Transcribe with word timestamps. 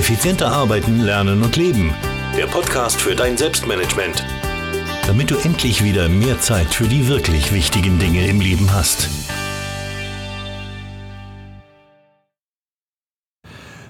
Effizienter 0.00 0.50
arbeiten, 0.50 1.00
lernen 1.00 1.42
und 1.42 1.56
leben. 1.56 1.94
Der 2.34 2.46
Podcast 2.46 2.98
für 2.98 3.14
dein 3.14 3.36
Selbstmanagement. 3.36 4.24
Damit 5.06 5.30
du 5.30 5.36
endlich 5.36 5.84
wieder 5.84 6.08
mehr 6.08 6.40
Zeit 6.40 6.68
für 6.68 6.88
die 6.88 7.06
wirklich 7.06 7.52
wichtigen 7.52 7.98
Dinge 7.98 8.26
im 8.26 8.40
Leben 8.40 8.72
hast. 8.72 9.10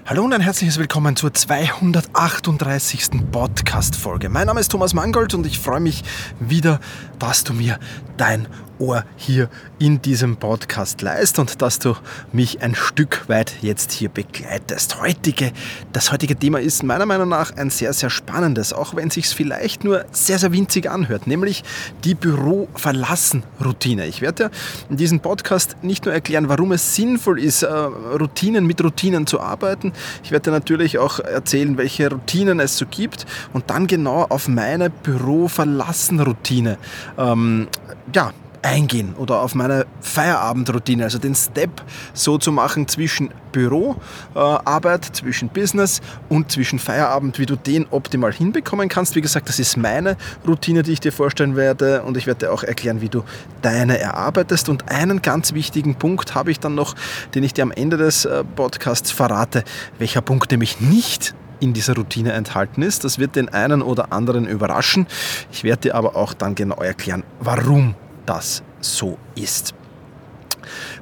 Hallo 0.05 0.25
und 0.25 0.33
ein 0.33 0.41
herzliches 0.41 0.77
Willkommen 0.77 1.15
zur 1.15 1.33
238. 1.33 3.31
Podcast-Folge. 3.31 4.27
Mein 4.27 4.47
Name 4.47 4.59
ist 4.59 4.69
Thomas 4.69 4.93
Mangold 4.93 5.33
und 5.33 5.45
ich 5.45 5.59
freue 5.59 5.79
mich 5.79 6.03
wieder, 6.41 6.81
dass 7.19 7.45
du 7.45 7.53
mir 7.53 7.79
dein 8.17 8.49
Ohr 8.81 9.05
hier 9.15 9.47
in 9.79 10.01
diesem 10.01 10.37
Podcast 10.37 11.01
leist 11.01 11.39
und 11.39 11.61
dass 11.61 11.79
du 11.79 11.95
mich 12.33 12.61
ein 12.61 12.75
Stück 12.75 13.29
weit 13.29 13.53
jetzt 13.61 13.91
hier 13.91 14.09
begleitest. 14.09 14.99
Heutige, 14.99 15.51
das 15.93 16.11
heutige 16.11 16.35
Thema 16.35 16.59
ist 16.59 16.83
meiner 16.83 17.05
Meinung 17.05 17.29
nach 17.29 17.55
ein 17.55 17.69
sehr, 17.69 17.93
sehr 17.93 18.09
spannendes, 18.09 18.73
auch 18.73 18.95
wenn 18.95 19.07
es 19.09 19.13
sich 19.13 19.27
vielleicht 19.27 19.83
nur 19.83 20.03
sehr, 20.11 20.39
sehr 20.39 20.51
winzig 20.51 20.89
anhört, 20.89 21.27
nämlich 21.27 21.63
die 22.03 22.15
Büro-Verlassen-Routine. 22.15 24.07
Ich 24.07 24.21
werde 24.21 24.49
in 24.89 24.97
diesem 24.97 25.19
Podcast 25.19 25.77
nicht 25.83 26.05
nur 26.05 26.13
erklären, 26.13 26.49
warum 26.49 26.71
es 26.71 26.95
sinnvoll 26.95 27.39
ist, 27.39 27.61
äh, 27.63 27.67
Routinen 27.71 28.65
mit 28.65 28.83
Routinen 28.83 29.27
zu 29.27 29.39
arbeiten, 29.39 29.93
ich 30.23 30.31
werde 30.31 30.49
natürlich 30.49 30.97
auch 30.97 31.19
erzählen, 31.19 31.77
welche 31.77 32.09
Routinen 32.09 32.59
es 32.59 32.77
so 32.77 32.85
gibt 32.87 33.27
und 33.53 33.69
dann 33.69 33.85
genau 33.85 34.25
auf 34.27 34.47
meine 34.47 34.89
Büro-Verlassen-Routine 34.89 36.77
ähm, 37.17 37.67
ja, 38.13 38.33
eingehen 38.61 39.15
oder 39.17 39.41
auf 39.41 39.55
meine 39.55 39.85
Feierabendroutine, 40.01 41.03
also 41.03 41.17
den 41.17 41.35
Step 41.35 41.81
so 42.13 42.37
zu 42.37 42.51
machen 42.51 42.87
zwischen 42.87 43.31
Büroarbeit, 43.51 45.07
äh, 45.07 45.11
zwischen 45.11 45.49
Business 45.49 46.01
und 46.29 46.51
zwischen 46.51 46.79
Feierabend, 46.79 47.39
wie 47.39 47.45
du 47.45 47.55
den 47.55 47.87
optimal 47.89 48.31
hinbekommen 48.31 48.89
kannst. 48.89 49.15
Wie 49.15 49.21
gesagt, 49.21 49.49
das 49.49 49.59
ist 49.59 49.77
meine 49.77 50.17
Routine, 50.47 50.83
die 50.83 50.93
ich 50.93 50.99
dir 50.99 51.11
vorstellen 51.11 51.55
werde 51.55 52.03
und 52.03 52.17
ich 52.17 52.27
werde 52.27 52.45
dir 52.45 52.53
auch 52.53 52.63
erklären, 52.63 53.01
wie 53.01 53.09
du 53.09 53.23
deine 53.61 53.99
erarbeitest. 53.99 54.69
Und 54.69 54.89
einen 54.89 55.21
ganz 55.21 55.53
wichtigen 55.53 55.95
Punkt 55.95 56.35
habe 56.35 56.51
ich 56.51 56.59
dann 56.59 56.75
noch, 56.75 56.95
den 57.35 57.43
ich 57.43 57.53
dir 57.53 57.63
am 57.63 57.71
Ende 57.71 57.97
des 57.97 58.25
äh, 58.25 58.43
Podcasts 58.43 59.11
verrate, 59.11 59.63
welcher 59.97 60.21
Punkt 60.21 60.51
nämlich 60.51 60.79
nicht 60.79 61.33
in 61.59 61.73
dieser 61.73 61.95
Routine 61.95 62.33
enthalten 62.33 62.81
ist. 62.81 63.03
Das 63.03 63.19
wird 63.19 63.35
den 63.35 63.49
einen 63.49 63.81
oder 63.81 64.11
anderen 64.11 64.47
überraschen. 64.47 65.07
Ich 65.51 65.63
werde 65.63 65.81
dir 65.81 65.95
aber 65.95 66.15
auch 66.15 66.33
dann 66.33 66.55
genau 66.55 66.77
erklären, 66.77 67.23
warum 67.39 67.95
das 68.25 68.63
so 68.81 69.17
ist. 69.35 69.73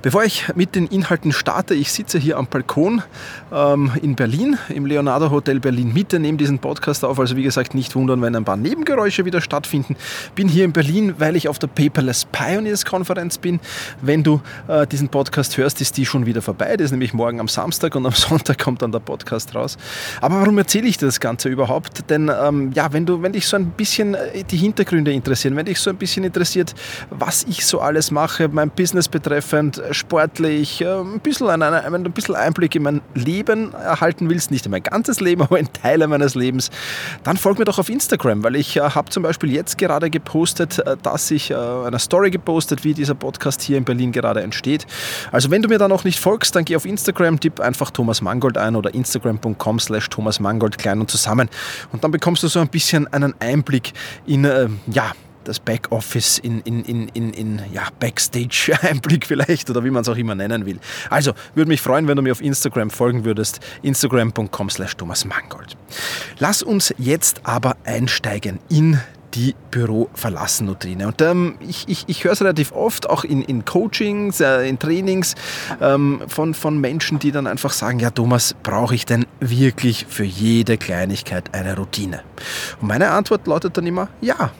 Bevor 0.02 0.24
ich 0.24 0.46
mit 0.56 0.76
den 0.76 0.88
Inhalten 0.88 1.32
starte, 1.32 1.74
ich 1.74 1.92
sitze 1.92 2.18
hier 2.18 2.38
am 2.38 2.48
Balkon 2.48 3.04
ähm, 3.52 3.92
in 4.02 4.16
Berlin, 4.16 4.58
im 4.70 4.86
Leonardo 4.86 5.30
Hotel 5.30 5.60
Berlin 5.60 5.94
Mitte, 5.94 6.20
nehme 6.20 6.38
diesen 6.38 6.60
Podcast 6.60 7.04
auf. 7.04 7.20
Also 7.20 7.36
wie 7.36 7.44
gesagt, 7.44 7.76
nicht 7.76 7.96
wundern, 7.96 8.22
wenn 8.22 8.36
ein 8.36 8.46
paar 8.46 8.56
Nebengeräusche 8.56 9.26
wieder 9.26 9.42
stattfinden. 9.42 9.96
Bin 10.36 10.48
hier 10.48 10.66
in 10.66 10.72
Berlin, 10.72 11.16
weil 11.18 11.36
ich 11.36 11.50
auf 11.50 11.60
der 11.60 11.68
Paperless 11.68 12.26
Pioneers 12.32 12.86
Konferenz 12.86 13.38
bin. 13.38 13.60
Wenn 14.02 14.24
du 14.24 14.42
äh, 14.68 14.88
diesen 14.88 15.10
Podcast 15.10 15.58
hörst, 15.58 15.82
ist 15.82 15.98
die 15.98 16.06
schon 16.06 16.26
wieder 16.26 16.42
vorbei. 16.42 16.78
Das 16.78 16.86
ist 16.86 16.92
nämlich 16.92 17.14
morgen 17.14 17.40
am 17.40 17.48
Samstag 17.48 17.96
und 17.96 18.06
am 18.06 18.14
Sonntag 18.14 18.58
kommt 18.58 18.82
dann 18.82 18.92
der 18.92 19.00
Podcast 19.00 19.54
raus. 19.56 19.78
Aber 20.22 20.40
warum 20.40 20.58
erzähle 20.58 20.88
ich 20.88 20.98
das 20.98 21.20
Ganze 21.20 21.50
überhaupt? 21.50 22.10
Denn 22.10 22.32
ähm, 22.42 22.72
ja, 22.74 22.94
wenn 22.94 23.06
du, 23.06 23.22
wenn 23.22 23.34
dich 23.34 23.48
so 23.48 23.58
ein 23.58 23.72
bisschen 23.72 24.14
äh, 24.14 24.44
die 24.44 24.58
Hintergründe 24.58 25.12
interessieren, 25.12 25.56
wenn 25.58 25.66
dich 25.66 25.80
so 25.80 25.90
ein 25.90 25.98
bisschen 25.98 26.24
interessiert, 26.24 26.74
was 27.10 27.44
ich 27.44 27.66
so 27.66 27.82
alles 27.82 28.12
mache, 28.12 28.48
mein 28.48 28.70
Business 28.70 29.10
betreffend, 29.10 29.49
sportlich, 29.92 30.82
äh, 30.82 31.00
ein 31.00 31.20
bisschen, 31.20 31.50
ein, 31.50 31.64
ein 31.64 32.04
bisschen 32.12 32.36
Einblick 32.36 32.76
in 32.76 32.84
mein 32.84 33.02
Leben 33.14 33.74
erhalten 33.74 34.30
willst, 34.30 34.52
nicht 34.52 34.66
in 34.66 34.72
mein 34.72 34.84
ganzes 34.84 35.20
Leben, 35.20 35.42
aber 35.44 35.60
in 35.60 35.72
Teile 35.74 36.08
meines 36.08 36.36
Lebens, 36.36 36.70
dann 37.24 37.38
folg 37.38 37.60
mir 37.60 37.66
doch 37.66 37.80
auf 37.80 37.90
Instagram, 37.90 38.44
weil 38.44 38.56
ich 38.56 38.78
äh, 38.78 38.82
habe 38.82 39.10
zum 39.10 39.24
Beispiel 39.24 39.52
jetzt 39.52 39.78
gerade 39.78 40.10
gepostet, 40.10 40.80
äh, 40.80 40.98
dass 41.02 41.32
ich 41.32 41.56
eine 41.56 42.00
Story 42.00 42.32
gepostet, 42.32 42.84
wie 42.84 42.94
dieser 42.94 43.16
Podcast 43.16 43.62
hier 43.62 43.78
in 43.78 43.86
Berlin 43.86 44.12
gerade 44.12 44.42
entsteht. 44.42 44.86
Also 45.32 45.52
wenn 45.52 45.62
du 45.62 45.70
mir 45.70 45.78
da 45.78 45.88
noch 45.88 46.04
nicht 46.04 46.20
folgst, 46.20 46.56
dann 46.56 46.66
geh 46.66 46.76
auf 46.76 46.86
Instagram, 46.86 47.40
tipp 47.40 47.60
einfach 47.60 47.92
Thomas 47.92 48.22
Mangold 48.22 48.58
ein 48.58 48.76
oder 48.76 48.94
instagram.com 48.94 49.80
slash 49.80 50.10
Thomas 50.10 50.40
Mangold 50.40 50.78
klein 50.78 51.00
und 51.00 51.10
zusammen 51.10 51.50
und 51.92 52.04
dann 52.04 52.12
bekommst 52.12 52.44
du 52.44 52.48
so 52.48 52.60
ein 52.60 52.70
bisschen 52.70 53.08
einen 53.08 53.34
Einblick 53.40 53.94
in, 54.26 54.44
ja, 54.92 55.12
das 55.44 55.60
Backoffice 55.60 56.40
in, 56.40 56.62
in, 56.62 56.84
in, 56.84 57.10
in, 57.10 57.34
in 57.34 57.62
ja, 57.72 57.88
Backstage-Einblick 58.00 59.26
vielleicht 59.28 59.70
oder 59.70 59.84
wie 59.84 59.90
man 59.90 60.02
es 60.02 60.10
auch 60.10 60.18
immer 60.18 60.36
nennen 60.36 60.66
will. 60.66 60.80
Also, 61.10 61.34
würde 61.56 61.70
mich 61.70 61.82
freuen, 61.82 62.08
wenn 62.08 62.16
du 62.16 62.22
mir 62.22 62.32
auf 62.32 62.42
Instagram 62.42 62.90
folgen 62.90 63.26
würdest. 63.26 63.60
Instagram.com 63.82 64.70
slash 64.70 64.96
Thomas 64.96 65.26
Mangold. 65.26 65.78
Lass 66.40 66.64
uns 66.64 66.94
jetzt 66.98 67.42
aber 67.44 67.78
einsteigen 67.86 68.60
in 68.70 69.00
die 69.34 69.56
Büro 69.72 70.10
verlassen 70.14 70.68
Routine. 70.68 71.08
Und 71.08 71.22
ähm, 71.22 71.56
ich, 71.60 71.88
ich, 71.88 72.06
ich 72.08 72.24
höre 72.24 72.34
es 72.34 72.42
relativ 72.42 72.72
oft, 72.72 73.10
auch 73.10 73.24
in, 73.24 73.42
in 73.42 73.66
Coachings, 73.66 74.40
äh, 74.40 74.68
in 74.68 74.80
Trainings 74.80 75.36
ähm, 75.82 76.22
von, 76.28 76.54
von 76.54 76.80
Menschen, 76.80 77.20
die 77.20 77.32
dann 77.32 77.48
einfach 77.48 77.72
sagen, 77.72 78.00
ja 78.00 78.10
Thomas, 78.10 78.56
brauche 78.64 78.96
ich 78.96 79.06
denn 79.06 79.26
wirklich 79.40 80.06
für 80.10 80.24
jede 80.24 80.78
Kleinigkeit 80.78 81.54
eine 81.54 81.76
Routine? 81.76 82.22
Und 82.82 82.88
meine 82.88 83.12
Antwort 83.12 83.46
lautet 83.48 83.78
dann 83.78 83.86
immer, 83.86 84.10
ja, 84.22 84.52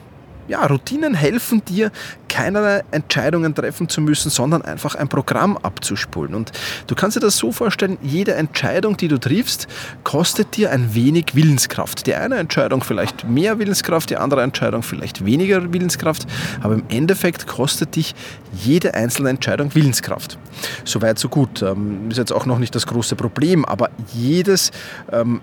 ja, 0.48 0.66
Routinen 0.66 1.14
helfen 1.14 1.64
dir, 1.64 1.90
keinerlei 2.28 2.82
Entscheidungen 2.90 3.54
treffen 3.54 3.88
zu 3.88 4.00
müssen, 4.00 4.30
sondern 4.30 4.62
einfach 4.62 4.94
ein 4.94 5.08
Programm 5.08 5.56
abzuspulen. 5.56 6.34
Und 6.34 6.52
du 6.86 6.94
kannst 6.94 7.16
dir 7.16 7.20
das 7.20 7.36
so 7.36 7.52
vorstellen, 7.52 7.98
jede 8.02 8.34
Entscheidung, 8.34 8.96
die 8.96 9.08
du 9.08 9.18
triffst, 9.18 9.66
kostet 10.04 10.56
dir 10.56 10.70
ein 10.70 10.94
wenig 10.94 11.34
Willenskraft. 11.34 12.06
Die 12.06 12.14
eine 12.14 12.36
Entscheidung 12.36 12.82
vielleicht 12.82 13.28
mehr 13.28 13.58
Willenskraft, 13.58 14.10
die 14.10 14.16
andere 14.16 14.42
Entscheidung 14.42 14.82
vielleicht 14.82 15.24
weniger 15.24 15.72
Willenskraft, 15.72 16.26
aber 16.62 16.74
im 16.74 16.84
Endeffekt 16.88 17.46
kostet 17.46 17.96
dich 17.96 18.14
jede 18.52 18.94
einzelne 18.94 19.30
Entscheidung 19.30 19.74
Willenskraft. 19.74 20.38
Soweit, 20.84 21.18
so 21.18 21.28
gut. 21.28 21.62
Ähm, 21.62 22.10
ist 22.10 22.18
jetzt 22.18 22.32
auch 22.32 22.46
noch 22.46 22.58
nicht 22.58 22.74
das 22.74 22.86
große 22.86 23.16
Problem, 23.16 23.64
aber 23.64 23.90
jedes 24.12 24.70
ähm, 25.12 25.40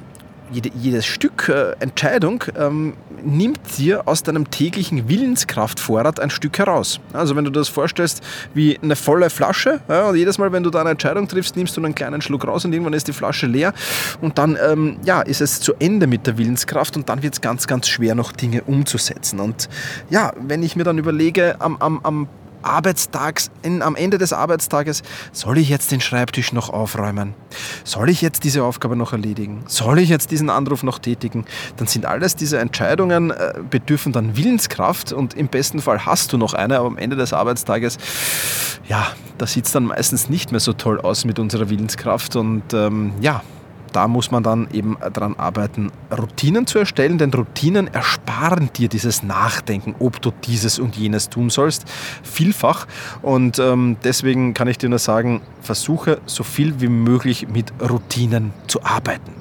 jede, 0.51 0.69
jedes 0.75 1.05
Stück 1.05 1.49
äh, 1.49 1.73
Entscheidung 1.79 2.43
ähm, 2.57 2.93
nimmt 3.23 3.59
dir 3.77 4.07
aus 4.07 4.23
deinem 4.23 4.49
täglichen 4.49 5.09
Willenskraftvorrat 5.09 6.19
ein 6.19 6.29
Stück 6.29 6.57
heraus. 6.57 6.99
Also 7.13 7.35
wenn 7.35 7.45
du 7.45 7.51
das 7.51 7.69
vorstellst 7.69 8.23
wie 8.53 8.77
eine 8.81 8.95
volle 8.95 9.29
Flasche 9.29 9.81
ja, 9.87 10.09
und 10.09 10.15
jedes 10.15 10.37
Mal, 10.37 10.51
wenn 10.51 10.63
du 10.63 10.69
da 10.69 10.81
eine 10.81 10.91
Entscheidung 10.91 11.27
triffst, 11.27 11.55
nimmst 11.55 11.75
du 11.77 11.83
einen 11.83 11.95
kleinen 11.95 12.21
Schluck 12.21 12.47
raus 12.47 12.65
und 12.65 12.73
irgendwann 12.73 12.93
ist 12.93 13.07
die 13.07 13.13
Flasche 13.13 13.47
leer 13.47 13.73
und 14.21 14.37
dann 14.37 14.57
ähm, 14.61 14.97
ja, 15.03 15.21
ist 15.21 15.41
es 15.41 15.59
zu 15.59 15.73
Ende 15.79 16.07
mit 16.07 16.27
der 16.27 16.37
Willenskraft 16.37 16.95
und 16.95 17.09
dann 17.09 17.23
wird 17.23 17.33
es 17.33 17.41
ganz, 17.41 17.67
ganz 17.67 17.87
schwer, 17.87 18.15
noch 18.15 18.31
Dinge 18.31 18.63
umzusetzen. 18.63 19.39
Und 19.39 19.69
ja, 20.09 20.33
wenn 20.39 20.63
ich 20.63 20.75
mir 20.75 20.83
dann 20.83 20.97
überlege, 20.97 21.55
am, 21.59 21.77
am, 21.77 21.99
am 22.03 22.27
Arbeitstags, 22.67 23.49
in, 23.63 23.81
am 23.81 23.95
Ende 23.95 24.17
des 24.17 24.33
Arbeitstages, 24.33 25.03
soll 25.31 25.57
ich 25.57 25.69
jetzt 25.69 25.91
den 25.91 26.01
Schreibtisch 26.01 26.53
noch 26.53 26.69
aufräumen? 26.69 27.33
Soll 27.83 28.09
ich 28.09 28.21
jetzt 28.21 28.43
diese 28.43 28.63
Aufgabe 28.63 28.95
noch 28.95 29.13
erledigen? 29.13 29.63
Soll 29.67 29.99
ich 29.99 30.09
jetzt 30.09 30.31
diesen 30.31 30.49
Anruf 30.49 30.83
noch 30.83 30.99
tätigen? 30.99 31.45
Dann 31.77 31.87
sind 31.87 32.05
alles 32.05 32.35
diese 32.35 32.59
Entscheidungen, 32.59 33.31
äh, 33.31 33.55
bedürfen 33.69 34.13
dann 34.13 34.37
Willenskraft 34.37 35.13
und 35.13 35.33
im 35.33 35.47
besten 35.47 35.81
Fall 35.81 36.05
hast 36.05 36.33
du 36.33 36.37
noch 36.37 36.53
eine, 36.53 36.77
aber 36.77 36.87
am 36.87 36.97
Ende 36.97 37.15
des 37.15 37.33
Arbeitstages, 37.33 37.97
ja, 38.87 39.07
da 39.37 39.47
sieht 39.47 39.65
es 39.65 39.71
dann 39.71 39.85
meistens 39.85 40.29
nicht 40.29 40.51
mehr 40.51 40.59
so 40.59 40.73
toll 40.73 40.99
aus 40.99 41.25
mit 41.25 41.39
unserer 41.39 41.69
Willenskraft 41.69 42.35
und 42.35 42.73
ähm, 42.73 43.13
ja, 43.21 43.41
da 43.93 44.07
muss 44.07 44.31
man 44.31 44.43
dann 44.43 44.67
eben 44.71 44.97
daran 45.13 45.35
arbeiten, 45.37 45.91
Routinen 46.15 46.67
zu 46.67 46.79
erstellen, 46.79 47.17
denn 47.17 47.33
Routinen 47.33 47.87
ersparen 47.87 48.69
dir 48.73 48.89
dieses 48.89 49.23
Nachdenken, 49.23 49.95
ob 49.99 50.21
du 50.21 50.31
dieses 50.43 50.79
und 50.79 50.95
jenes 50.95 51.29
tun 51.29 51.49
sollst, 51.49 51.85
vielfach. 52.23 52.87
Und 53.21 53.59
ähm, 53.59 53.97
deswegen 54.03 54.53
kann 54.53 54.67
ich 54.67 54.77
dir 54.77 54.89
nur 54.89 54.99
sagen, 54.99 55.41
versuche 55.61 56.19
so 56.25 56.43
viel 56.43 56.79
wie 56.79 56.87
möglich 56.87 57.47
mit 57.47 57.73
Routinen 57.81 58.53
zu 58.67 58.83
arbeiten. 58.83 59.31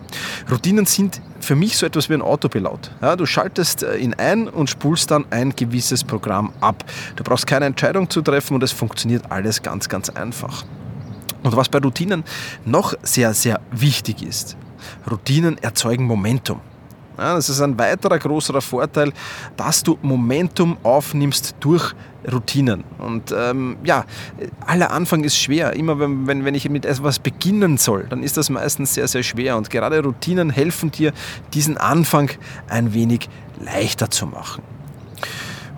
Routinen 0.51 0.87
sind 0.87 1.21
für 1.41 1.55
mich 1.55 1.77
so 1.77 1.87
etwas 1.87 2.09
wie 2.09 2.15
ein 2.15 2.23
Autopilot. 2.23 2.91
Ja, 3.01 3.17
du 3.17 3.27
schaltest 3.27 3.83
äh, 3.83 3.97
ihn 3.97 4.15
ein 4.15 4.49
und 4.49 4.71
spulst 4.71 5.11
dann 5.11 5.25
ein 5.31 5.55
gewisses 5.55 6.05
Programm 6.05 6.53
ab. 6.61 6.85
Du 7.17 7.25
brauchst 7.25 7.47
keine 7.47 7.67
Entscheidung 7.67 8.11
zu 8.11 8.23
treffen 8.23 8.55
und 8.55 8.63
es 8.63 8.73
funktioniert 8.73 9.31
alles 9.31 9.63
ganz, 9.63 9.89
ganz 9.89 10.09
einfach. 10.11 10.65
Und 11.47 11.55
was 11.55 11.69
bei 11.69 11.79
Routinen 11.79 12.25
noch 12.65 12.95
sehr, 13.05 13.33
sehr 13.33 13.61
wichtig 13.71 14.21
ist, 14.21 14.57
Routinen 15.09 15.59
erzeugen 15.59 16.05
Momentum. 16.05 16.61
Ja, 17.17 17.37
das 17.37 17.49
ist 17.49 17.61
ein 17.61 17.79
weiterer 17.79 18.19
großer 18.19 18.61
Vorteil, 18.61 19.13
dass 19.57 19.85
du 19.85 19.97
Momentum 20.03 20.77
aufnimmst 20.83 21.55
durch 21.61 21.95
Routinen. 22.31 22.83
Und 22.99 23.33
ähm, 23.33 23.77
ja, 23.85 24.07
aller 24.67 24.91
Anfang 24.91 25.23
ist 25.23 25.39
schwer. 25.39 25.75
Immer 25.75 26.01
wenn, 26.01 26.27
wenn, 26.27 26.45
wenn 26.45 26.57
ich 26.57 26.69
mit 26.69 26.85
etwas 26.85 27.21
beginnen 27.21 27.79
soll, 27.79 28.07
dann 28.11 28.25
ist 28.25 28.37
das 28.37 28.51
meistens 28.51 28.95
sehr, 28.95 29.07
sehr 29.07 29.23
schwer. 29.23 29.57
Und 29.57 29.71
gerade 29.71 30.03
Routinen 30.03 30.51
helfen 30.51 30.91
dir, 30.91 31.13
diesen 31.55 31.79
Anfang 31.79 32.29
ein 32.69 32.93
wenig 32.93 33.29
leichter 33.61 34.11
zu 34.11 34.27
machen. 34.27 34.65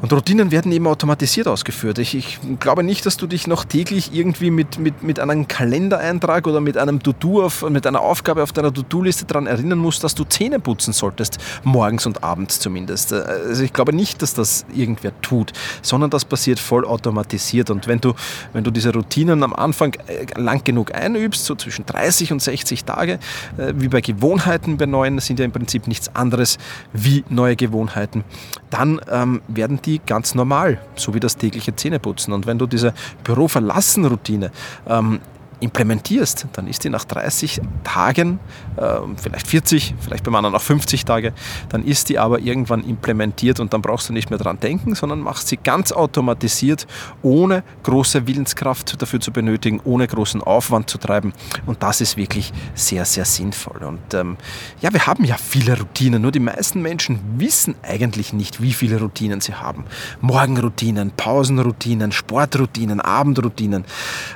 Und 0.00 0.12
Routinen 0.12 0.52
werden 0.52 0.70
eben 0.70 0.86
automatisiert 0.86 1.48
ausgeführt. 1.48 1.98
Ich, 1.98 2.14
ich, 2.14 2.38
glaube 2.60 2.84
nicht, 2.84 3.04
dass 3.04 3.16
du 3.16 3.26
dich 3.26 3.48
noch 3.48 3.64
täglich 3.64 4.14
irgendwie 4.14 4.52
mit, 4.52 4.78
mit, 4.78 5.02
mit 5.02 5.18
einem 5.18 5.48
Kalendereintrag 5.48 6.46
oder 6.46 6.60
mit 6.60 6.76
einem 6.76 7.02
To-Do, 7.02 7.50
mit 7.68 7.84
einer 7.84 8.00
Aufgabe 8.00 8.44
auf 8.44 8.52
deiner 8.52 8.72
To-Do-Liste 8.72 9.24
daran 9.24 9.48
erinnern 9.48 9.78
musst, 9.78 10.04
dass 10.04 10.14
du 10.14 10.22
Zähne 10.22 10.60
putzen 10.60 10.92
solltest, 10.92 11.38
morgens 11.64 12.06
und 12.06 12.22
abends 12.22 12.60
zumindest. 12.60 13.12
Also 13.12 13.64
ich 13.64 13.72
glaube 13.72 13.92
nicht, 13.92 14.22
dass 14.22 14.34
das 14.34 14.64
irgendwer 14.72 15.20
tut, 15.20 15.52
sondern 15.82 16.10
das 16.10 16.24
passiert 16.24 16.60
voll 16.60 16.84
automatisiert. 16.84 17.70
Und 17.70 17.88
wenn 17.88 18.00
du, 18.00 18.14
wenn 18.52 18.62
du 18.62 18.70
diese 18.70 18.92
Routinen 18.92 19.42
am 19.42 19.52
Anfang 19.52 19.94
äh, 20.06 20.26
lang 20.40 20.62
genug 20.62 20.94
einübst, 20.94 21.44
so 21.44 21.56
zwischen 21.56 21.86
30 21.86 22.30
und 22.30 22.40
60 22.40 22.84
Tage, 22.84 23.18
äh, 23.56 23.74
wie 23.76 23.88
bei 23.88 24.00
Gewohnheiten 24.00 24.76
bei 24.76 24.86
neuen, 24.86 25.18
sind 25.18 25.40
ja 25.40 25.44
im 25.44 25.52
Prinzip 25.52 25.88
nichts 25.88 26.14
anderes 26.14 26.56
wie 26.92 27.24
neue 27.28 27.56
Gewohnheiten, 27.56 28.22
dann 28.70 29.00
ähm, 29.10 29.40
werden 29.48 29.80
die 29.84 29.87
ganz 29.96 30.34
normal, 30.34 30.80
so 30.94 31.14
wie 31.14 31.20
das 31.20 31.36
tägliche 31.36 31.74
Zähneputzen. 31.74 32.32
Und 32.32 32.46
wenn 32.46 32.58
du 32.58 32.66
diese 32.66 32.92
Büro-Verlassen-Routine 33.24 34.50
ähm, 34.86 35.20
implementierst, 35.60 36.46
dann 36.52 36.66
ist 36.66 36.84
die 36.84 36.90
nach 36.90 37.04
30 37.04 37.60
Tagen, 37.84 38.38
äh, 38.76 38.98
vielleicht 39.16 39.46
40, 39.46 39.94
vielleicht 40.00 40.24
beim 40.24 40.34
anderen 40.34 40.54
auch 40.54 40.62
50 40.62 41.04
Tage, 41.04 41.32
dann 41.68 41.84
ist 41.84 42.08
die 42.08 42.18
aber 42.18 42.38
irgendwann 42.40 42.84
implementiert 42.84 43.60
und 43.60 43.72
dann 43.72 43.82
brauchst 43.82 44.08
du 44.08 44.12
nicht 44.12 44.30
mehr 44.30 44.38
dran 44.38 44.60
denken, 44.60 44.94
sondern 44.94 45.20
machst 45.20 45.48
sie 45.48 45.56
ganz 45.56 45.92
automatisiert, 45.92 46.86
ohne 47.22 47.62
große 47.82 48.26
Willenskraft 48.26 49.00
dafür 49.00 49.20
zu 49.20 49.32
benötigen, 49.32 49.80
ohne 49.84 50.06
großen 50.06 50.42
Aufwand 50.42 50.90
zu 50.90 50.98
treiben. 50.98 51.32
Und 51.66 51.82
das 51.82 52.00
ist 52.00 52.16
wirklich 52.16 52.52
sehr, 52.74 53.04
sehr 53.04 53.24
sinnvoll. 53.24 53.82
Und 53.84 54.14
ähm, 54.14 54.36
ja, 54.80 54.92
wir 54.92 55.06
haben 55.06 55.24
ja 55.24 55.36
viele 55.36 55.78
Routinen, 55.78 56.22
nur 56.22 56.32
die 56.32 56.40
meisten 56.40 56.82
Menschen 56.82 57.20
wissen 57.36 57.74
eigentlich 57.82 58.32
nicht, 58.32 58.62
wie 58.62 58.72
viele 58.72 59.00
Routinen 59.00 59.40
sie 59.40 59.54
haben. 59.54 59.84
Morgenroutinen, 60.20 61.12
Pausenroutinen, 61.12 62.12
Sportroutinen, 62.12 63.00
Abendroutinen, 63.00 63.84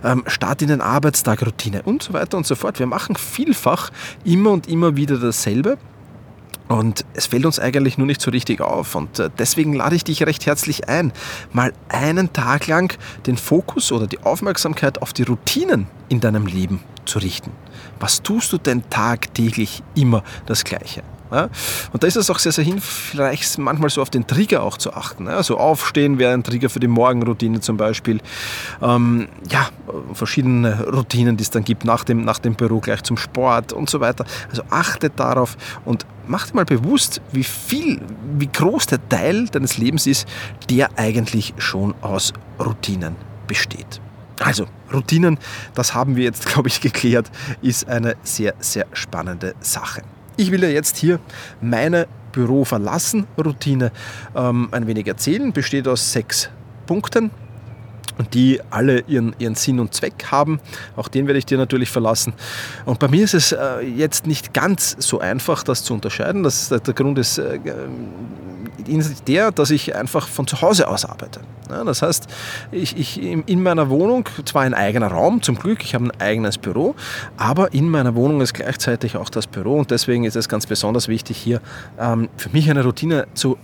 ähm, 0.04 0.24
Start 0.26 0.62
in 0.62 0.69
den 0.69 0.80
Arbeit 0.80 1.11
Arbeitstagroutine 1.12 1.82
und 1.82 2.02
so 2.02 2.14
weiter 2.14 2.38
und 2.38 2.46
so 2.46 2.54
fort. 2.54 2.78
Wir 2.78 2.86
machen 2.86 3.16
vielfach 3.16 3.90
immer 4.24 4.50
und 4.50 4.66
immer 4.66 4.96
wieder 4.96 5.18
dasselbe. 5.18 5.76
Und 6.68 7.04
es 7.12 7.26
fällt 7.26 7.44
uns 7.44 7.58
eigentlich 7.58 7.98
nur 7.98 8.06
nicht 8.06 8.22
so 8.22 8.30
richtig 8.30 8.62
auf. 8.62 8.94
Und 8.94 9.18
äh, 9.18 9.28
deswegen 9.38 9.74
lade 9.74 9.94
ich 9.94 10.04
dich 10.04 10.24
recht 10.24 10.46
herzlich 10.46 10.88
ein, 10.88 11.12
mal 11.52 11.74
einen 11.90 12.32
Tag 12.32 12.66
lang 12.66 12.96
den 13.26 13.36
Fokus 13.36 13.92
oder 13.92 14.06
die 14.06 14.20
Aufmerksamkeit 14.22 15.02
auf 15.02 15.12
die 15.12 15.24
Routinen 15.24 15.86
in 16.08 16.20
deinem 16.20 16.46
Leben 16.46 16.80
zu 17.04 17.18
richten. 17.18 17.50
Was 18.00 18.22
tust 18.22 18.50
du 18.54 18.58
denn 18.58 18.88
tagtäglich 18.88 19.82
immer 19.94 20.24
das 20.46 20.64
Gleiche? 20.64 21.02
Ja? 21.32 21.49
Und 21.93 22.02
da 22.02 22.06
ist 22.06 22.17
es 22.17 22.31
auch 22.31 22.38
sehr, 22.38 22.52
sehr 22.52 22.64
hilfreich, 22.64 23.58
manchmal 23.58 23.90
so 23.90 24.02
auf 24.02 24.11
den 24.11 24.26
Trigger 24.26 24.62
auch 24.62 24.79
zu 24.79 24.93
achten. 24.93 25.26
Ja? 25.26 25.37
Also 25.37 25.56
aufstehen 25.56 26.19
wäre 26.19 26.32
ein 26.34 26.44
Trigger 26.44 26.69
für 26.69 26.81
die 26.81 26.88
Morgenroutine 26.88 27.61
zum 27.61 27.76
Beispiel. 27.76 28.20
Ähm, 28.81 29.29
ja, 29.50 29.69
verschiedene 30.12 30.87
Routinen, 30.87 31.37
die 31.37 31.43
es 31.43 31.50
dann 31.50 31.64
gibt 31.64 31.84
nach 31.84 32.05
dem, 32.05 32.25
nach 32.25 32.38
dem 32.38 32.55
Büro, 32.55 32.81
gleich 32.81 33.02
zum 33.02 33.17
Sport 33.17 33.73
und 33.73 33.88
so 33.88 34.00
weiter. 34.00 34.25
Also 34.50 34.62
achtet 34.70 35.19
darauf 35.19 35.56
und 35.84 36.06
mach 36.26 36.46
dir 36.46 36.56
mal 36.56 36.64
bewusst, 36.64 37.20
wie 37.32 37.44
viel, 37.44 38.00
wie 38.38 38.49
groß 38.49 38.87
der 38.87 39.08
Teil 39.08 39.46
deines 39.46 39.79
Lebens 39.79 40.06
ist, 40.06 40.29
der 40.70 40.90
eigentlich 40.96 41.55
schon 41.58 41.94
aus 42.02 42.32
Routinen 42.61 43.17
besteht. 43.46 44.00
Also, 44.40 44.67
Routinen, 44.93 45.38
das 45.75 45.94
haben 45.94 46.17
wir 46.17 46.25
jetzt, 46.25 46.46
glaube 46.52 46.69
ich, 46.69 46.81
geklärt, 46.81 47.31
ist 47.61 47.88
eine 47.88 48.17
sehr, 48.23 48.55
sehr 48.58 48.87
spannende 48.93 49.55
Sache. 49.61 50.02
Ich 50.42 50.50
will 50.50 50.58
dir 50.58 50.72
jetzt 50.72 50.96
hier 50.96 51.20
meine 51.60 52.08
Büro 52.32 52.64
verlassen 52.64 53.28
Routine 53.38 53.92
ähm, 54.34 54.70
ein 54.72 54.88
wenig 54.88 55.06
erzählen. 55.06 55.52
Besteht 55.52 55.86
aus 55.86 56.12
sechs 56.12 56.50
Punkten 56.84 57.30
die 58.32 58.60
alle 58.70 59.00
ihren, 59.06 59.34
ihren 59.38 59.54
Sinn 59.54 59.81
und 59.81 59.94
Zweck 59.94 60.26
haben. 60.31 60.60
Auch 60.96 61.08
den 61.08 61.26
werde 61.26 61.38
ich 61.38 61.46
dir 61.46 61.58
natürlich 61.58 61.90
verlassen. 61.90 62.34
Und 62.84 62.99
bei 62.99 63.08
mir 63.08 63.25
ist 63.25 63.34
es 63.34 63.52
äh, 63.52 63.81
jetzt 63.81 64.26
nicht 64.26 64.52
ganz 64.52 64.96
so 64.99 65.20
einfach, 65.20 65.62
das 65.62 65.84
zu 65.84 65.94
unterscheiden. 65.94 66.43
Das, 66.43 66.69
der 66.69 66.94
Grund 66.94 67.19
ist 67.19 67.38
äh, 67.38 67.58
der, 69.26 69.52
dass 69.52 69.70
ich 69.70 69.94
einfach 69.94 70.28
von 70.28 70.46
zu 70.46 70.60
Hause 70.60 70.88
aus 70.88 71.04
arbeite. 71.04 71.40
Das 71.69 72.02
heißt, 72.02 72.26
ich, 72.70 72.99
ich 72.99 73.22
in 73.22 73.62
meiner 73.62 73.88
Wohnung, 73.88 74.28
zwar 74.44 74.62
ein 74.62 74.75
eigener 74.75 75.06
Raum, 75.06 75.40
zum 75.43 75.58
Glück, 75.58 75.82
ich 75.82 75.94
habe 75.94 76.06
ein 76.06 76.20
eigenes 76.20 76.58
Büro, 76.58 76.94
aber 77.37 77.72
in 77.72 77.88
meiner 77.88 78.14
Wohnung 78.14 78.40
ist 78.40 78.52
gleichzeitig 78.52 79.16
auch 79.16 79.31
das 79.31 79.46
Büro 79.46 79.78
und 79.78 79.90
deswegen 79.90 80.25
ist 80.25 80.37
es 80.37 80.48
ganz 80.48 80.66
besonders 80.66 81.08
wichtig, 81.08 81.38
hier 81.38 81.60
ähm, 81.98 82.28
für 82.37 82.50
mich 82.50 82.69
eine 82.69 82.84
Routine 82.84 83.26
zu 83.34 83.56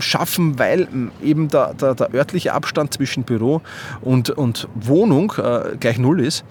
schaffen, 0.00 0.58
weil 0.58 0.88
eben 1.22 1.48
der, 1.48 1.74
der, 1.74 1.94
der, 1.94 2.14
örtliche 2.14 2.52
Abstand 2.52 2.94
zwischen 2.94 3.24
Büro 3.24 3.62
und, 4.00 4.30
und 4.30 4.68
Wohnung 4.74 5.32
äh, 5.38 5.76
gleich 5.78 5.98
null 5.98 6.20
ist. 6.20 6.44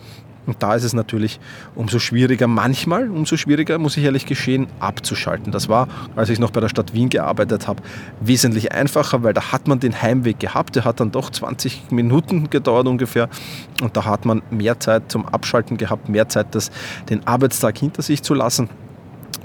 Und 0.47 0.63
da 0.63 0.73
ist 0.73 0.83
es 0.83 0.93
natürlich 0.93 1.39
umso 1.75 1.99
schwieriger, 1.99 2.47
manchmal 2.47 3.09
umso 3.09 3.37
schwieriger, 3.37 3.77
muss 3.77 3.95
ich 3.95 4.03
ehrlich 4.03 4.25
geschehen, 4.25 4.67
abzuschalten. 4.79 5.51
Das 5.51 5.69
war, 5.69 5.87
als 6.15 6.29
ich 6.29 6.39
noch 6.39 6.49
bei 6.49 6.59
der 6.59 6.69
Stadt 6.69 6.93
Wien 6.93 7.09
gearbeitet 7.09 7.67
habe, 7.67 7.83
wesentlich 8.21 8.71
einfacher, 8.71 9.21
weil 9.23 9.33
da 9.33 9.51
hat 9.51 9.67
man 9.67 9.79
den 9.79 10.01
Heimweg 10.01 10.39
gehabt. 10.39 10.75
Der 10.75 10.83
hat 10.83 10.99
dann 10.99 11.11
doch 11.11 11.29
20 11.29 11.91
Minuten 11.91 12.49
gedauert 12.49 12.87
ungefähr. 12.87 13.29
Und 13.81 13.95
da 13.95 14.05
hat 14.05 14.25
man 14.25 14.41
mehr 14.49 14.79
Zeit 14.79 15.11
zum 15.11 15.27
Abschalten 15.27 15.77
gehabt, 15.77 16.09
mehr 16.09 16.27
Zeit, 16.27 16.55
das, 16.55 16.71
den 17.09 17.25
Arbeitstag 17.27 17.77
hinter 17.77 18.01
sich 18.01 18.23
zu 18.23 18.33
lassen. 18.33 18.69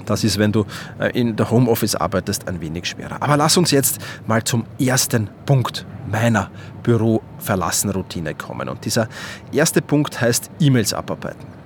Das 0.05 0.23
ist, 0.23 0.39
wenn 0.39 0.51
du 0.51 0.65
äh, 0.99 1.11
in 1.19 1.35
der 1.35 1.51
Homeoffice 1.51 1.95
arbeitest, 1.95 2.47
ein 2.47 2.61
wenig 2.61 2.85
schwerer. 2.85 3.17
Aber 3.19 3.37
lass 3.37 3.57
uns 3.57 3.71
jetzt 3.71 3.99
mal 4.25 4.43
zum 4.43 4.65
ersten 4.79 5.29
Punkt 5.45 5.85
meiner 6.09 6.49
Büro-Verlassen-Routine 6.83 8.35
kommen. 8.35 8.69
Und 8.69 8.85
dieser 8.85 9.07
erste 9.51 9.81
Punkt 9.81 10.19
heißt 10.21 10.49
E-Mails 10.59 10.93
abarbeiten. 10.93 11.57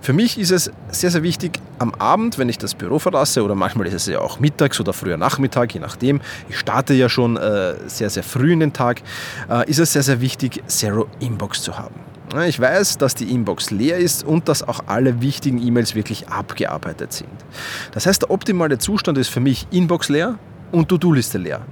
Für 0.00 0.12
mich 0.12 0.38
ist 0.38 0.50
es 0.50 0.70
sehr, 0.90 1.10
sehr 1.10 1.22
wichtig, 1.22 1.60
am 1.78 1.94
Abend, 1.94 2.38
wenn 2.38 2.48
ich 2.48 2.58
das 2.58 2.74
Büro 2.74 2.98
verlasse, 2.98 3.42
oder 3.44 3.54
manchmal 3.54 3.86
ist 3.86 3.94
es 3.94 4.06
ja 4.06 4.20
auch 4.20 4.40
mittags 4.40 4.80
oder 4.80 4.92
früher 4.92 5.16
Nachmittag, 5.16 5.74
je 5.74 5.80
nachdem, 5.80 6.20
ich 6.48 6.58
starte 6.58 6.94
ja 6.94 7.08
schon 7.08 7.36
äh, 7.36 7.74
sehr, 7.86 8.10
sehr 8.10 8.22
früh 8.22 8.52
in 8.52 8.60
den 8.60 8.72
Tag, 8.72 9.02
äh, 9.48 9.68
ist 9.70 9.78
es 9.78 9.92
sehr, 9.92 10.02
sehr 10.02 10.20
wichtig, 10.20 10.62
Zero 10.66 11.06
Inbox 11.20 11.62
zu 11.62 11.78
haben. 11.78 11.94
Ich 12.46 12.60
weiß, 12.60 12.98
dass 12.98 13.14
die 13.14 13.32
Inbox 13.32 13.70
leer 13.70 13.96
ist 13.96 14.22
und 14.22 14.48
dass 14.48 14.62
auch 14.62 14.80
alle 14.86 15.22
wichtigen 15.22 15.66
E-Mails 15.66 15.94
wirklich 15.94 16.28
abgearbeitet 16.28 17.12
sind. 17.12 17.30
Das 17.92 18.06
heißt, 18.06 18.22
der 18.22 18.30
optimale 18.30 18.78
Zustand 18.78 19.16
ist 19.16 19.28
für 19.28 19.40
mich 19.40 19.66
Inbox 19.70 20.10
leer 20.10 20.38
und 20.70 20.88
To-Do-Liste 20.88 21.38
leer. 21.38 21.62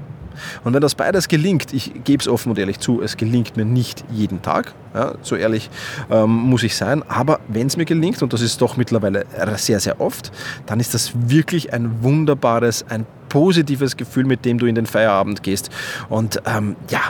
Und 0.65 0.75
wenn 0.75 0.81
das 0.81 0.95
beides 0.95 1.29
gelingt, 1.29 1.73
ich 1.73 1.93
gebe 2.05 2.21
es 2.21 2.29
offen 2.29 2.51
und 2.51 2.59
ehrlich 2.59 2.79
zu, 2.79 3.03
es 3.03 3.17
gelingt 3.17 3.57
mir 3.57 3.65
nicht 3.65 4.05
jeden 4.11 4.43
Tag, 4.43 4.75
ja, 4.95 5.15
so 5.23 5.37
ehrlich 5.37 5.71
ähm, 6.11 6.31
muss 6.31 6.63
ich 6.63 6.77
sein, 6.77 7.03
aber 7.09 7.41
wenn 7.49 7.67
es 7.67 7.77
mir 7.77 7.85
gelingt, 7.85 8.23
und 8.23 8.33
das 8.33 8.41
ist 8.41 8.61
doch 8.61 8.77
mittlerweile 8.77 9.25
sehr, 9.57 9.81
sehr 9.81 10.01
oft, 10.01 10.33
dann 10.67 10.81
ist 10.81 10.95
das 10.95 11.13
wirklich 11.15 11.73
ein 11.73 12.03
wunderbares, 12.03 12.85
ein 12.89 13.07
positives 13.29 13.97
Gefühl, 13.97 14.25
mit 14.25 14.45
dem 14.45 14.59
du 14.59 14.67
in 14.67 14.75
den 14.75 14.87
Feierabend 14.87 15.43
gehst. 15.43 15.71
Und 16.09 16.41
ähm, 16.47 16.77
ja, 16.91 17.01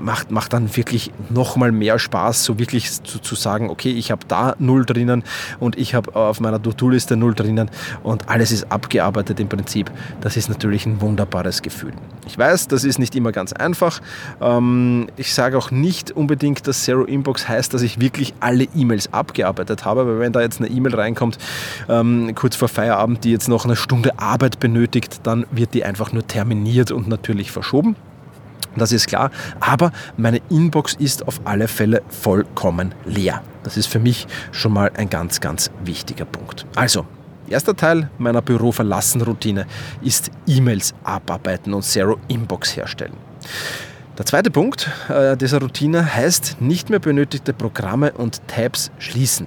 macht, 0.00 0.30
macht 0.30 0.52
dann 0.52 0.76
wirklich 0.76 1.12
nochmal 1.28 1.72
mehr 1.72 1.98
Spaß, 1.98 2.44
so 2.44 2.58
wirklich 2.58 3.02
zu, 3.02 3.18
zu 3.18 3.34
sagen, 3.34 3.70
okay, 3.70 3.90
ich 3.90 4.10
habe 4.10 4.22
da 4.26 4.54
null 4.58 4.84
drinnen 4.84 5.22
und 5.58 5.78
ich 5.78 5.94
habe 5.94 6.14
auf 6.14 6.40
meiner 6.40 6.62
To-Do-Liste 6.62 7.16
null 7.16 7.34
drinnen 7.34 7.70
und 8.02 8.28
alles 8.28 8.52
ist 8.52 8.70
abgearbeitet 8.72 9.40
im 9.40 9.48
Prinzip. 9.48 9.90
Das 10.20 10.36
ist 10.36 10.48
natürlich 10.48 10.86
ein 10.86 11.00
wunderbares 11.00 11.62
Gefühl. 11.62 11.92
Ich 12.26 12.38
weiß, 12.38 12.68
das 12.68 12.84
ist 12.84 12.98
nicht 12.98 13.14
immer 13.14 13.32
ganz 13.32 13.52
einfach. 13.52 14.00
Ähm, 14.40 15.08
ich 15.16 15.34
sage 15.34 15.58
auch 15.58 15.70
nicht 15.70 16.10
unbedingt, 16.12 16.66
dass 16.66 16.84
Zero 16.84 17.04
Inbox 17.04 17.48
heißt, 17.48 17.72
dass 17.74 17.82
ich 17.82 18.00
wirklich 18.00 18.34
alle 18.40 18.64
E-Mails 18.74 19.12
abgearbeitet 19.12 19.84
habe, 19.84 20.06
weil 20.06 20.18
wenn 20.20 20.32
da 20.32 20.40
jetzt 20.40 20.60
eine 20.60 20.68
E-Mail 20.68 20.94
reinkommt, 20.94 21.38
ähm, 21.88 22.34
kurz 22.34 22.56
vor 22.56 22.68
Feierabend, 22.68 23.24
die 23.24 23.30
jetzt 23.30 23.48
noch 23.48 23.64
eine 23.64 23.76
Stunde 23.76 24.18
Arbeit 24.18 24.60
benötigt, 24.60 25.20
dann 25.24 25.46
wird 25.50 25.74
die 25.74 25.84
einfach 25.84 26.12
nur 26.12 26.26
terminiert 26.26 26.90
und 26.90 27.08
natürlich 27.08 27.50
verschoben. 27.50 27.96
Das 28.76 28.92
ist 28.92 29.06
klar. 29.06 29.30
Aber 29.60 29.92
meine 30.16 30.40
Inbox 30.48 30.94
ist 30.94 31.26
auf 31.26 31.40
alle 31.44 31.68
Fälle 31.68 32.02
vollkommen 32.08 32.94
leer. 33.04 33.42
Das 33.62 33.76
ist 33.76 33.86
für 33.86 33.98
mich 33.98 34.26
schon 34.52 34.72
mal 34.72 34.90
ein 34.96 35.10
ganz, 35.10 35.40
ganz 35.40 35.70
wichtiger 35.84 36.24
Punkt. 36.24 36.66
Also, 36.76 37.06
erster 37.48 37.76
Teil 37.76 38.10
meiner 38.18 38.42
Büro-Verlassen-Routine 38.42 39.66
ist 40.02 40.30
E-Mails 40.46 40.94
abarbeiten 41.04 41.74
und 41.74 41.82
Zero 41.82 42.18
Inbox 42.28 42.76
herstellen. 42.76 43.14
Der 44.18 44.26
zweite 44.26 44.50
Punkt 44.50 44.90
äh, 45.08 45.36
dieser 45.36 45.60
Routine 45.60 46.14
heißt 46.14 46.60
nicht 46.60 46.90
mehr 46.90 46.98
benötigte 46.98 47.52
Programme 47.52 48.12
und 48.12 48.46
Tabs 48.48 48.90
schließen. 48.98 49.46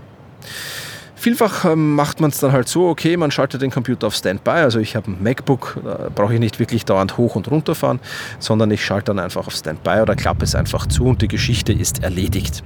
Vielfach 1.23 1.63
ähm, 1.63 1.95
macht 1.95 2.19
man 2.19 2.31
es 2.31 2.39
dann 2.39 2.51
halt 2.51 2.67
so, 2.67 2.89
okay, 2.89 3.15
man 3.15 3.31
schaltet 3.31 3.61
den 3.61 3.71
Computer 3.71 4.07
auf 4.07 4.13
Standby. 4.13 4.49
Also 4.49 4.79
ich 4.79 4.97
habe 4.97 5.09
ein 5.09 5.23
MacBook, 5.23 5.77
da 5.81 6.09
brauche 6.13 6.33
ich 6.33 6.39
nicht 6.41 6.59
wirklich 6.59 6.83
dauernd 6.83 7.15
hoch 7.15 7.37
und 7.37 7.49
runter 7.49 7.75
fahren, 7.75 8.01
sondern 8.39 8.69
ich 8.71 8.83
schalte 8.83 9.05
dann 9.05 9.19
einfach 9.19 9.47
auf 9.47 9.55
Standby 9.55 10.01
oder 10.01 10.17
klappe 10.17 10.43
es 10.43 10.53
einfach 10.53 10.85
zu 10.85 11.05
und 11.05 11.21
die 11.21 11.29
Geschichte 11.29 11.71
ist 11.71 12.03
erledigt. 12.03 12.61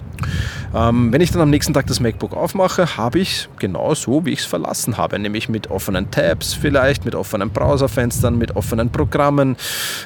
Ähm, 0.74 1.14
wenn 1.14 1.22
ich 1.22 1.30
dann 1.30 1.44
am 1.44 1.52
nächsten 1.52 1.72
Tag 1.72 1.86
das 1.86 2.00
MacBook 2.00 2.36
aufmache, 2.36 2.98
habe 2.98 3.20
ich 3.20 3.42
es 3.42 3.50
genau 3.60 3.94
so, 3.94 4.26
wie 4.26 4.32
ich 4.32 4.40
es 4.40 4.46
verlassen 4.48 4.98
habe, 4.98 5.20
nämlich 5.20 5.50
mit 5.50 5.70
offenen 5.70 6.10
Tabs 6.10 6.56
vielleicht, 6.56 7.06
mit 7.06 7.14
offenen 7.14 7.52
Browserfenstern, 7.52 8.40
mit 8.40 8.56
offenen 8.56 8.90
Programmen. 8.90 9.56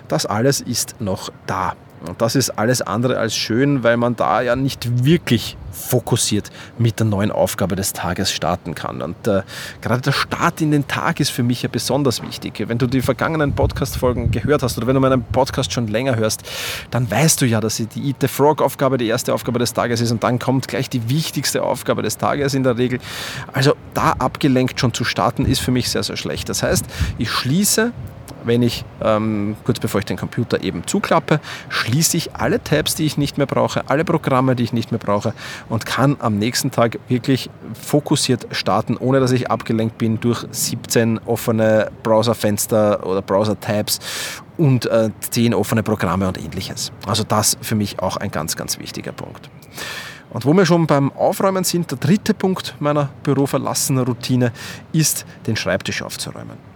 Das 0.09 0.25
alles 0.25 0.59
ist 0.59 0.99
noch 0.99 1.31
da. 1.47 1.77
Und 2.07 2.21
das 2.21 2.35
ist 2.35 2.51
alles 2.51 2.81
andere 2.81 3.17
als 3.17 3.35
schön, 3.35 3.83
weil 3.83 3.97
man 3.97 4.15
da 4.15 4.41
ja 4.41 4.55
nicht 4.55 5.05
wirklich 5.05 5.57
fokussiert 5.71 6.51
mit 6.77 6.99
der 6.99 7.07
neuen 7.07 7.31
Aufgabe 7.31 7.75
des 7.75 7.93
Tages 7.93 8.31
starten 8.31 8.75
kann. 8.75 9.01
Und 9.01 9.27
äh, 9.27 9.43
gerade 9.81 10.01
der 10.01 10.11
Start 10.11 10.61
in 10.61 10.71
den 10.71 10.87
Tag 10.87 11.19
ist 11.19 11.29
für 11.29 11.43
mich 11.43 11.63
ja 11.63 11.69
besonders 11.71 12.21
wichtig. 12.21 12.63
Wenn 12.67 12.77
du 12.77 12.87
die 12.87 13.01
vergangenen 13.01 13.53
Podcast-Folgen 13.53 14.31
gehört 14.31 14.63
hast 14.63 14.77
oder 14.77 14.87
wenn 14.87 14.95
du 14.95 15.01
meinen 15.01 15.23
Podcast 15.23 15.71
schon 15.71 15.87
länger 15.87 16.15
hörst, 16.15 16.43
dann 16.91 17.09
weißt 17.09 17.41
du 17.41 17.45
ja, 17.45 17.61
dass 17.61 17.77
die 17.77 18.07
Eat 18.07 18.17
the 18.21 18.27
Frog-Aufgabe 18.27 18.97
die 18.97 19.07
erste 19.07 19.33
Aufgabe 19.33 19.59
des 19.59 19.73
Tages 19.73 20.01
ist 20.01 20.11
und 20.11 20.23
dann 20.23 20.39
kommt 20.39 20.67
gleich 20.67 20.89
die 20.89 21.09
wichtigste 21.09 21.63
Aufgabe 21.63 22.01
des 22.01 22.17
Tages 22.17 22.53
in 22.53 22.63
der 22.63 22.77
Regel. 22.77 22.99
Also 23.53 23.75
da 23.93 24.13
abgelenkt 24.13 24.79
schon 24.79 24.93
zu 24.93 25.03
starten, 25.03 25.45
ist 25.45 25.61
für 25.61 25.71
mich 25.71 25.89
sehr, 25.89 26.03
sehr 26.03 26.17
schlecht. 26.17 26.49
Das 26.49 26.63
heißt, 26.63 26.85
ich 27.17 27.29
schließe 27.29 27.91
wenn 28.43 28.61
ich 28.61 28.85
ähm, 29.03 29.55
kurz 29.63 29.79
bevor 29.79 29.99
ich 29.99 30.05
den 30.05 30.17
Computer 30.17 30.63
eben 30.63 30.85
zuklappe, 30.87 31.39
schließe 31.69 32.17
ich 32.17 32.35
alle 32.35 32.63
Tabs, 32.63 32.95
die 32.95 33.05
ich 33.05 33.17
nicht 33.17 33.37
mehr 33.37 33.47
brauche, 33.47 33.89
alle 33.89 34.05
Programme, 34.05 34.55
die 34.55 34.63
ich 34.63 34.73
nicht 34.73 34.91
mehr 34.91 34.99
brauche 34.99 35.33
und 35.69 35.85
kann 35.85 36.17
am 36.19 36.37
nächsten 36.37 36.71
Tag 36.71 36.99
wirklich 37.07 37.49
fokussiert 37.79 38.47
starten, 38.51 38.97
ohne 38.97 39.19
dass 39.19 39.31
ich 39.31 39.49
abgelenkt 39.49 39.97
bin 39.97 40.19
durch 40.19 40.45
17 40.49 41.19
offene 41.25 41.91
Browserfenster 42.03 43.05
oder 43.05 43.21
Browser-Tabs 43.21 43.99
und 44.57 44.85
äh, 44.85 45.09
10 45.29 45.53
offene 45.53 45.83
Programme 45.83 46.27
und 46.27 46.37
ähnliches. 46.37 46.91
Also 47.07 47.23
das 47.23 47.57
für 47.61 47.75
mich 47.75 47.99
auch 47.99 48.17
ein 48.17 48.31
ganz, 48.31 48.55
ganz 48.55 48.79
wichtiger 48.79 49.11
Punkt. 49.11 49.49
Und 50.31 50.45
wo 50.45 50.53
wir 50.53 50.65
schon 50.65 50.87
beim 50.87 51.11
Aufräumen 51.11 51.63
sind, 51.63 51.91
der 51.91 51.97
dritte 51.97 52.33
Punkt 52.33 52.75
meiner 52.79 53.09
büroverlassenen 53.23 54.05
Routine 54.05 54.53
ist, 54.93 55.25
den 55.45 55.57
Schreibtisch 55.57 56.01
aufzuräumen. 56.01 56.70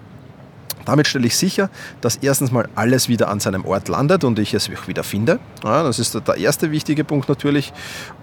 Damit 0.85 1.07
stelle 1.07 1.27
ich 1.27 1.35
sicher, 1.35 1.69
dass 2.01 2.17
erstens 2.17 2.51
mal 2.51 2.67
alles 2.75 3.09
wieder 3.09 3.29
an 3.29 3.39
seinem 3.39 3.65
Ort 3.65 3.87
landet 3.87 4.23
und 4.23 4.39
ich 4.39 4.53
es 4.53 4.69
wieder 4.87 5.03
finde. 5.03 5.39
Ja, 5.63 5.83
das 5.83 5.99
ist 5.99 6.15
der 6.27 6.37
erste 6.37 6.71
wichtige 6.71 7.03
Punkt 7.03 7.27
natürlich. 7.27 7.73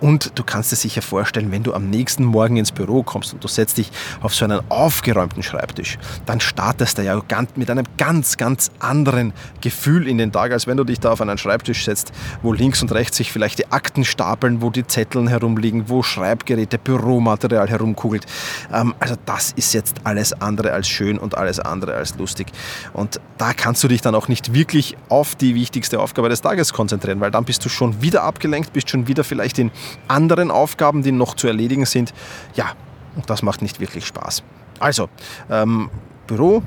Und 0.00 0.38
du 0.38 0.44
kannst 0.44 0.72
dir 0.72 0.76
sicher 0.76 1.02
vorstellen, 1.02 1.50
wenn 1.50 1.62
du 1.62 1.74
am 1.74 1.90
nächsten 1.90 2.24
Morgen 2.24 2.56
ins 2.56 2.72
Büro 2.72 3.02
kommst 3.02 3.34
und 3.34 3.42
du 3.42 3.48
setzt 3.48 3.78
dich 3.78 3.90
auf 4.20 4.34
so 4.34 4.44
einen 4.44 4.60
aufgeräumten 4.70 5.42
Schreibtisch, 5.42 5.98
dann 6.26 6.40
startest 6.40 6.98
du 6.98 7.02
ja 7.02 7.20
mit 7.56 7.70
einem 7.70 7.84
ganz, 7.98 8.36
ganz 8.36 8.70
anderen 8.78 9.32
Gefühl 9.60 10.06
in 10.06 10.18
den 10.18 10.32
Tag, 10.32 10.52
als 10.52 10.66
wenn 10.66 10.76
du 10.76 10.84
dich 10.84 11.00
da 11.00 11.12
auf 11.12 11.20
einen 11.20 11.38
Schreibtisch 11.38 11.84
setzt, 11.84 12.12
wo 12.42 12.52
links 12.52 12.82
und 12.82 12.92
rechts 12.92 13.16
sich 13.16 13.32
vielleicht 13.32 13.58
die 13.58 13.72
Akten 13.72 14.04
stapeln, 14.04 14.62
wo 14.62 14.70
die 14.70 14.86
Zetteln 14.86 15.26
herumliegen, 15.26 15.88
wo 15.88 16.02
Schreibgeräte, 16.02 16.78
Büromaterial 16.78 17.68
herumkugelt. 17.68 18.26
Ähm, 18.72 18.94
also 19.00 19.16
das 19.26 19.52
ist 19.52 19.74
jetzt 19.74 19.96
alles 20.04 20.32
andere 20.32 20.72
als 20.72 20.88
schön 20.88 21.18
und 21.18 21.36
alles 21.36 21.58
andere 21.58 21.94
als 21.94 22.16
lustig. 22.16 22.51
Und 22.92 23.20
da 23.38 23.52
kannst 23.52 23.82
du 23.84 23.88
dich 23.88 24.00
dann 24.00 24.14
auch 24.14 24.28
nicht 24.28 24.54
wirklich 24.54 24.96
auf 25.08 25.34
die 25.34 25.54
wichtigste 25.54 26.00
Aufgabe 26.00 26.28
des 26.28 26.40
Tages 26.40 26.72
konzentrieren, 26.72 27.20
weil 27.20 27.30
dann 27.30 27.44
bist 27.44 27.64
du 27.64 27.68
schon 27.68 28.02
wieder 28.02 28.22
abgelenkt, 28.22 28.72
bist 28.72 28.90
schon 28.90 29.06
wieder 29.06 29.24
vielleicht 29.24 29.58
in 29.58 29.70
anderen 30.08 30.50
Aufgaben, 30.50 31.02
die 31.02 31.12
noch 31.12 31.34
zu 31.34 31.46
erledigen 31.46 31.86
sind. 31.86 32.12
Ja, 32.54 32.72
und 33.16 33.28
das 33.28 33.42
macht 33.42 33.62
nicht 33.62 33.80
wirklich 33.80 34.06
Spaß. 34.06 34.42
Also, 34.80 35.08
ähm, 35.50 35.90
Büro, 36.26 36.62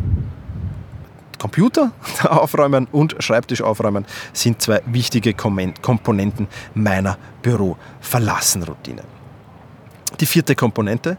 Computer 1.39 1.91
aufräumen 2.23 2.87
und 2.91 3.15
Schreibtisch 3.19 3.61
aufräumen 3.61 4.05
sind 4.33 4.61
zwei 4.61 4.81
wichtige 4.85 5.33
Komponenten 5.33 6.47
meiner 6.73 7.17
Büro-Verlassen-Routine. 7.41 9.03
Die 10.19 10.25
vierte 10.25 10.55
Komponente, 10.55 11.17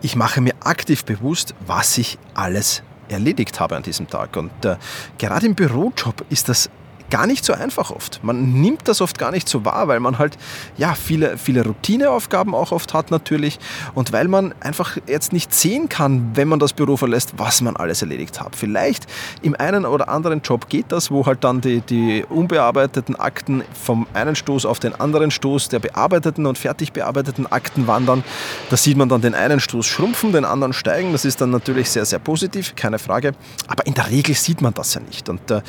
ich 0.00 0.16
mache 0.16 0.40
mir 0.40 0.54
aktiv 0.60 1.04
bewusst, 1.04 1.54
was 1.66 1.98
ich 1.98 2.18
alles 2.34 2.82
erledigt 3.08 3.60
habe 3.60 3.76
an 3.76 3.82
diesem 3.82 4.08
Tag. 4.08 4.36
Und 4.36 4.64
äh, 4.64 4.76
gerade 5.18 5.46
im 5.46 5.54
Bürojob 5.54 6.24
ist 6.30 6.48
das 6.48 6.70
gar 7.10 7.26
nicht 7.26 7.44
so 7.44 7.52
einfach 7.52 7.90
oft. 7.90 8.22
Man 8.22 8.60
nimmt 8.60 8.88
das 8.88 9.00
oft 9.00 9.18
gar 9.18 9.30
nicht 9.30 9.48
so 9.48 9.64
wahr, 9.64 9.88
weil 9.88 10.00
man 10.00 10.18
halt 10.18 10.36
ja 10.76 10.94
viele, 10.94 11.38
viele 11.38 11.64
Routineaufgaben 11.64 12.54
auch 12.54 12.72
oft 12.72 12.94
hat 12.94 13.10
natürlich 13.10 13.58
und 13.94 14.12
weil 14.12 14.28
man 14.28 14.54
einfach 14.60 14.98
jetzt 15.06 15.32
nicht 15.32 15.54
sehen 15.54 15.88
kann, 15.88 16.30
wenn 16.34 16.48
man 16.48 16.58
das 16.58 16.72
Büro 16.72 16.96
verlässt, 16.96 17.34
was 17.36 17.60
man 17.60 17.76
alles 17.76 18.02
erledigt 18.02 18.40
hat. 18.40 18.56
Vielleicht 18.56 19.06
im 19.42 19.54
einen 19.54 19.86
oder 19.86 20.08
anderen 20.08 20.42
Job 20.42 20.68
geht 20.68 20.92
das, 20.92 21.10
wo 21.10 21.26
halt 21.26 21.44
dann 21.44 21.60
die, 21.60 21.80
die 21.80 22.24
unbearbeiteten 22.28 23.16
Akten 23.16 23.62
vom 23.72 24.06
einen 24.14 24.36
Stoß 24.36 24.66
auf 24.66 24.78
den 24.78 24.94
anderen 24.94 25.30
Stoß 25.30 25.68
der 25.68 25.78
bearbeiteten 25.78 26.46
und 26.46 26.58
fertig 26.58 26.92
bearbeiteten 26.92 27.46
Akten 27.46 27.86
wandern. 27.86 28.24
Da 28.70 28.76
sieht 28.76 28.96
man 28.96 29.08
dann 29.08 29.20
den 29.20 29.34
einen 29.34 29.60
Stoß 29.60 29.86
schrumpfen, 29.86 30.32
den 30.32 30.44
anderen 30.44 30.72
steigen. 30.72 31.12
Das 31.12 31.24
ist 31.24 31.40
dann 31.40 31.50
natürlich 31.50 31.90
sehr, 31.90 32.04
sehr 32.04 32.18
positiv, 32.18 32.74
keine 32.76 32.98
Frage. 32.98 33.32
Aber 33.66 33.86
in 33.86 33.94
der 33.94 34.10
Regel 34.10 34.34
sieht 34.34 34.60
man 34.60 34.74
das 34.74 34.94
ja 34.94 35.00
nicht. 35.00 35.28
Und 35.28 35.50
äh, 35.50 35.62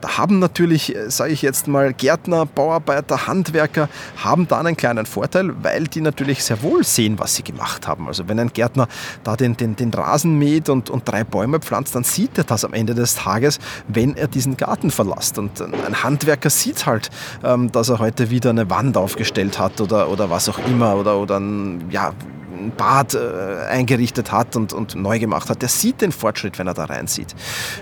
da 0.00 0.18
haben 0.18 0.38
natürlich 0.38 0.81
natürlich, 0.82 0.96
äh, 0.96 1.10
sage 1.10 1.32
ich 1.32 1.42
jetzt 1.42 1.68
mal, 1.68 1.92
Gärtner, 1.92 2.46
Bauarbeiter, 2.46 3.26
Handwerker 3.26 3.88
haben 4.22 4.48
da 4.48 4.60
einen 4.60 4.76
kleinen 4.76 5.06
Vorteil, 5.06 5.52
weil 5.62 5.84
die 5.84 6.00
natürlich 6.00 6.42
sehr 6.44 6.62
wohl 6.62 6.84
sehen, 6.84 7.18
was 7.18 7.36
sie 7.36 7.42
gemacht 7.42 7.86
haben. 7.86 8.08
Also 8.08 8.28
wenn 8.28 8.38
ein 8.38 8.52
Gärtner 8.52 8.88
da 9.24 9.36
den, 9.36 9.56
den, 9.56 9.76
den 9.76 9.92
Rasen 9.92 10.38
mäht 10.38 10.68
und, 10.68 10.90
und 10.90 11.08
drei 11.08 11.24
Bäume 11.24 11.60
pflanzt, 11.60 11.94
dann 11.94 12.04
sieht 12.04 12.38
er 12.38 12.44
das 12.44 12.64
am 12.64 12.72
Ende 12.72 12.94
des 12.94 13.14
Tages, 13.16 13.58
wenn 13.88 14.16
er 14.16 14.28
diesen 14.28 14.56
Garten 14.56 14.90
verlässt. 14.90 15.38
Und 15.38 15.60
ein 15.60 16.02
Handwerker 16.02 16.50
sieht 16.50 16.86
halt, 16.86 17.10
ähm, 17.44 17.70
dass 17.72 17.88
er 17.88 17.98
heute 17.98 18.30
wieder 18.30 18.50
eine 18.50 18.68
Wand 18.70 18.96
aufgestellt 18.96 19.58
hat 19.58 19.80
oder, 19.80 20.08
oder 20.08 20.30
was 20.30 20.48
auch 20.48 20.58
immer 20.66 20.96
oder, 20.96 21.18
oder 21.18 21.38
ein, 21.38 21.90
ja, 21.90 22.12
Bad 22.70 23.14
äh, 23.14 23.66
eingerichtet 23.68 24.32
hat 24.32 24.56
und, 24.56 24.72
und 24.72 24.94
neu 24.94 25.18
gemacht 25.18 25.50
hat, 25.50 25.62
der 25.62 25.68
sieht 25.68 26.00
den 26.00 26.12
Fortschritt, 26.12 26.58
wenn 26.58 26.66
er 26.66 26.74
da 26.74 26.84
reinsieht. 26.84 27.34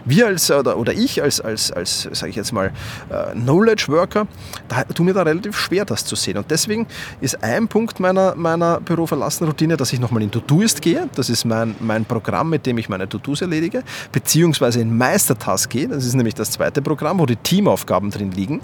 Wir 0.05 0.27
als, 0.27 0.51
oder, 0.51 0.79
oder 0.79 0.93
ich 0.93 1.23
als, 1.23 1.41
als, 1.41 1.71
als 1.73 2.09
sage 2.13 2.31
ich 2.31 2.37
jetzt 2.37 2.53
mal, 2.53 2.73
äh, 3.11 3.33
Knowledge 3.33 3.87
Worker, 3.89 4.27
da 4.69 4.85
tut 4.85 5.05
mir 5.05 5.13
da 5.13 5.23
relativ 5.23 5.57
schwer, 5.57 5.85
das 5.85 6.05
zu 6.05 6.17
sehen. 6.17 6.39
Und 6.39 6.51
deswegen 6.51 6.87
ist 7.21 7.43
ein 7.43 7.69
Punkt 7.69 8.01
meiner, 8.01 8.35
meiner 8.35 8.81
Büroverlassen-Routine, 8.81 9.77
dass 9.77 9.93
ich 9.93 10.01
nochmal 10.01 10.23
in 10.23 10.31
To-Doist 10.31 10.83
gehe. 10.83 11.09
Das 11.15 11.29
ist 11.29 11.45
mein, 11.45 11.75
mein 11.81 12.05
Programm, 12.05 12.51
mit 12.51 12.67
dem 12.67 12.79
ich 12.79 12.89
meine 12.89 13.09
To-Dos 13.09 13.43
erledige, 13.43 13.83
beziehungsweise 14.13 14.81
in 14.81 14.97
Meistertask 14.97 15.71
gehe. 15.71 15.89
Das 15.89 16.05
ist 16.05 16.15
nämlich 16.15 16.35
das 16.35 16.51
zweite 16.51 16.83
Programm, 16.83 17.19
wo 17.19 17.27
die 17.27 17.37
Teamaufgaben 17.37 18.11
drin 18.11 18.33
liegen 18.33 18.61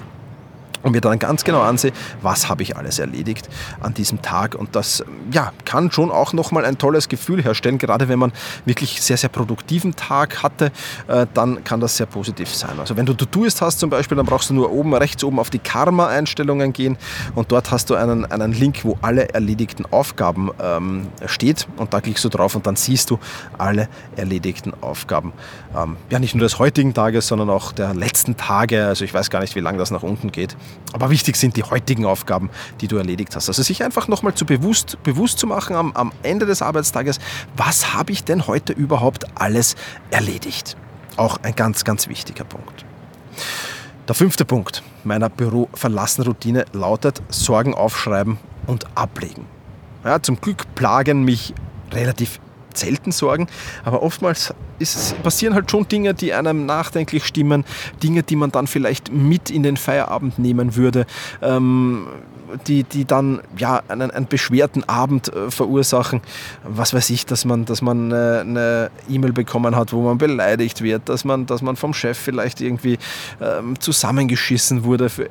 und 0.87 0.93
mir 0.93 1.01
dann 1.01 1.19
ganz 1.19 1.43
genau 1.43 1.61
ansehe, 1.63 1.93
was 2.23 2.49
habe 2.49 2.63
ich 2.63 2.77
alles 2.77 3.01
erledigt 3.01 3.49
an 3.81 3.93
diesem 3.93 4.23
Tag. 4.23 4.55
Und 4.55 4.77
das 4.77 5.05
ja, 5.33 5.53
kann 5.65 5.91
schon 5.91 6.13
auch 6.13 6.33
nochmal 6.33 6.65
ein 6.65 6.79
tolles 6.79 7.09
Gefühl 7.09 7.43
herstellen, 7.43 7.79
gerade 7.79 8.09
wenn 8.09 8.21
man 8.21 8.33
wirklich 8.65 9.03
sehr, 9.03 9.17
sehr 9.17 9.29
produktiven 9.29 9.97
Tag 9.97 10.45
hatte, 10.45 10.71
äh, 11.09 11.27
dann 11.35 11.65
kann 11.65 11.81
das 11.81 11.97
sehr 11.97 12.07
positiv 12.07 12.55
sein. 12.55 12.79
Also 12.79 12.97
wenn 12.97 13.05
du 13.05 13.15
To-Doist 13.15 13.61
hast 13.61 13.81
zum 13.81 13.91
Beispiel, 13.91 14.17
dann 14.17 14.27
brauchst 14.27 14.49
du 14.51 14.55
nur 14.55 14.71
oben, 14.71 14.95
rechts 14.95 15.25
oben 15.25 15.41
auf 15.41 15.51
die 15.51 15.59
Karma-Einstellungen 15.59 16.73
gehen 16.73 16.97
und 17.35 17.51
dort 17.51 17.73
hast 17.73 17.91
du 17.91 17.97
einen, 17.97 18.25
einen 18.25 18.53
Link, 18.53 18.85
wo 18.85 18.97
alle 19.03 19.31
erledigten 19.31 19.87
Aufgaben 19.87 20.51
ähm, 20.63 21.09
steht 21.27 21.67
und 21.79 21.93
da 21.93 22.01
klickst 22.01 22.25
du 22.25 22.29
drauf 22.29 22.55
und 22.55 22.65
dann 22.67 22.77
siehst 22.77 23.11
du 23.11 23.19
alle 23.59 23.89
erledigten 24.15 24.73
Aufgaben. 24.83 25.33
Ähm, 25.77 25.97
ja, 26.11 26.21
nicht 26.21 26.37
nur 26.37 26.45
des 26.45 26.61
heutigen 26.61 26.95
Tages, 26.95 27.27
sondern 27.27 27.51
auch 27.51 27.73
der 27.73 27.93
letzten 27.93 28.37
Tage. 28.37 28.87
Also 28.87 29.05
ich 29.05 29.13
weiß 29.13 29.31
gar 29.31 29.41
nicht, 29.41 29.57
wie 29.57 29.61
lange 29.61 29.79
das 29.79 29.91
nach 29.91 30.05
unten 30.05 30.31
geht. 30.31 30.57
Aber 30.93 31.11
wichtig 31.11 31.37
sind 31.37 31.57
die 31.57 31.63
heutigen 31.63 32.07
Aufgaben, 32.07 32.51
die 32.81 32.89
du 32.89 32.97
erledigt 32.97 33.35
hast. 33.37 33.49
Also 33.49 33.63
sich 33.63 33.85
einfach 33.85 34.09
nochmal 34.09 34.35
zu 34.35 34.47
bewusst, 34.47 35.03
bewusst 35.03 35.39
zu 35.39 35.47
machen 35.47 35.77
am, 35.77 35.93
am 35.93 36.13
Ende 36.23 36.47
des 36.47 36.63
Arbeitstages, 36.63 37.19
was 37.57 37.95
habe 37.95 38.13
ich 38.13 38.25
denn 38.25 38.47
heute 38.47 38.73
überhaupt 38.73 39.25
alles 39.37 39.75
erledigt? 40.11 40.77
Auch 41.17 41.39
ein 41.43 41.55
ganz, 41.55 41.85
ganz 41.85 42.09
wichtiger 42.09 42.45
Punkt. 42.45 42.85
Der 44.09 44.15
fünfte 44.15 44.45
Punkt 44.45 44.83
meiner 45.05 45.29
Büro-Verlassen-Routine 45.29 46.67
lautet 46.73 47.23
Sorgen 47.29 47.75
aufschreiben 47.75 48.39
und 48.67 48.87
ablegen. 48.97 49.47
Ja, 50.05 50.23
zum 50.23 50.41
Glück 50.41 50.75
plagen 50.77 51.25
mich 51.25 51.55
relativ 51.93 52.39
selten 52.79 53.13
Sorgen, 53.13 53.47
aber 53.85 54.03
oftmals 54.03 54.55
ist, 54.79 55.21
passieren 55.23 55.55
halt 55.55 55.71
schon 55.71 55.89
Dinge, 55.89 56.15
die 56.15 56.33
einem 56.33 56.67
nachdenklich 56.67 57.25
stimmen, 57.25 57.65
Dinge, 58.03 58.23
die 58.23 58.37
man 58.37 58.53
dann 58.53 58.67
vielleicht 58.67 59.13
mit 59.13 59.51
in 59.51 59.63
den 59.63 59.77
Feierabend 59.77 60.39
nehmen 60.39 60.77
würde, 60.77 61.07
ähm, 61.43 62.07
die, 62.67 62.85
die 62.85 63.05
dann 63.05 63.41
ja, 63.57 63.83
einen, 63.89 64.11
einen 64.11 64.27
beschwerten 64.27 64.89
Abend 64.89 65.35
äh, 65.35 65.51
verursachen. 65.51 66.21
Was 66.65 66.95
weiß 66.95 67.11
ich, 67.11 67.27
dass 67.27 67.45
man, 67.45 67.65
dass 67.65 67.83
man 67.83 68.13
äh, 68.13 68.15
eine 68.41 68.91
E-Mail 69.09 69.33
bekommen 69.33 69.77
hat, 69.77 69.93
wo 69.93 70.03
man 70.03 70.19
beleidigt 70.19 70.83
wird, 70.83 71.09
dass 71.09 71.25
man, 71.25 71.47
dass 71.47 71.63
man 71.63 71.77
vom 71.77 71.95
Chef 71.95 72.19
vielleicht 72.19 72.61
irgendwie 72.61 72.99
ähm, 73.41 73.79
zusammengeschissen 73.81 74.85
wurde. 74.85 75.09
Für, 75.09 75.29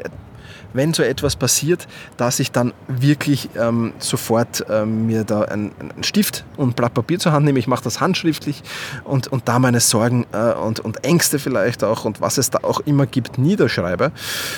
wenn 0.74 0.93
so 0.93 1.03
etwas 1.03 1.35
passiert, 1.35 1.88
dass 2.17 2.39
ich 2.39 2.51
dann 2.51 2.74
wirklich 2.88 3.50
ähm, 3.57 3.93
sofort 4.00 4.65
ähm, 4.69 5.07
mir 5.07 5.24
da 5.24 5.41
einen, 5.41 5.71
einen, 5.79 6.03
Stift 6.03 6.45
und 6.57 6.69
ein 6.69 6.74
Blatt 6.74 6.93
Papier 6.93 7.19
zur 7.19 7.31
Hand 7.31 7.45
nehme. 7.45 7.59
Ich 7.59 7.67
mache 7.67 7.83
das 7.83 8.01
handschriftlich 8.01 8.63
und, 9.03 9.27
und 9.27 9.47
da 9.47 9.59
meine 9.59 9.79
Sorgen 9.79 10.25
äh, 10.31 10.53
und, 10.53 10.79
und 10.79 11.03
Ängste 11.03 11.39
vielleicht 11.39 11.83
auch 11.83 12.05
und 12.05 12.21
was 12.21 12.38
es 12.38 12.50
da 12.50 12.59
auch 12.63 12.79
immer 12.81 13.05
gibt, 13.05 13.38
niederschreibe. 13.38 14.12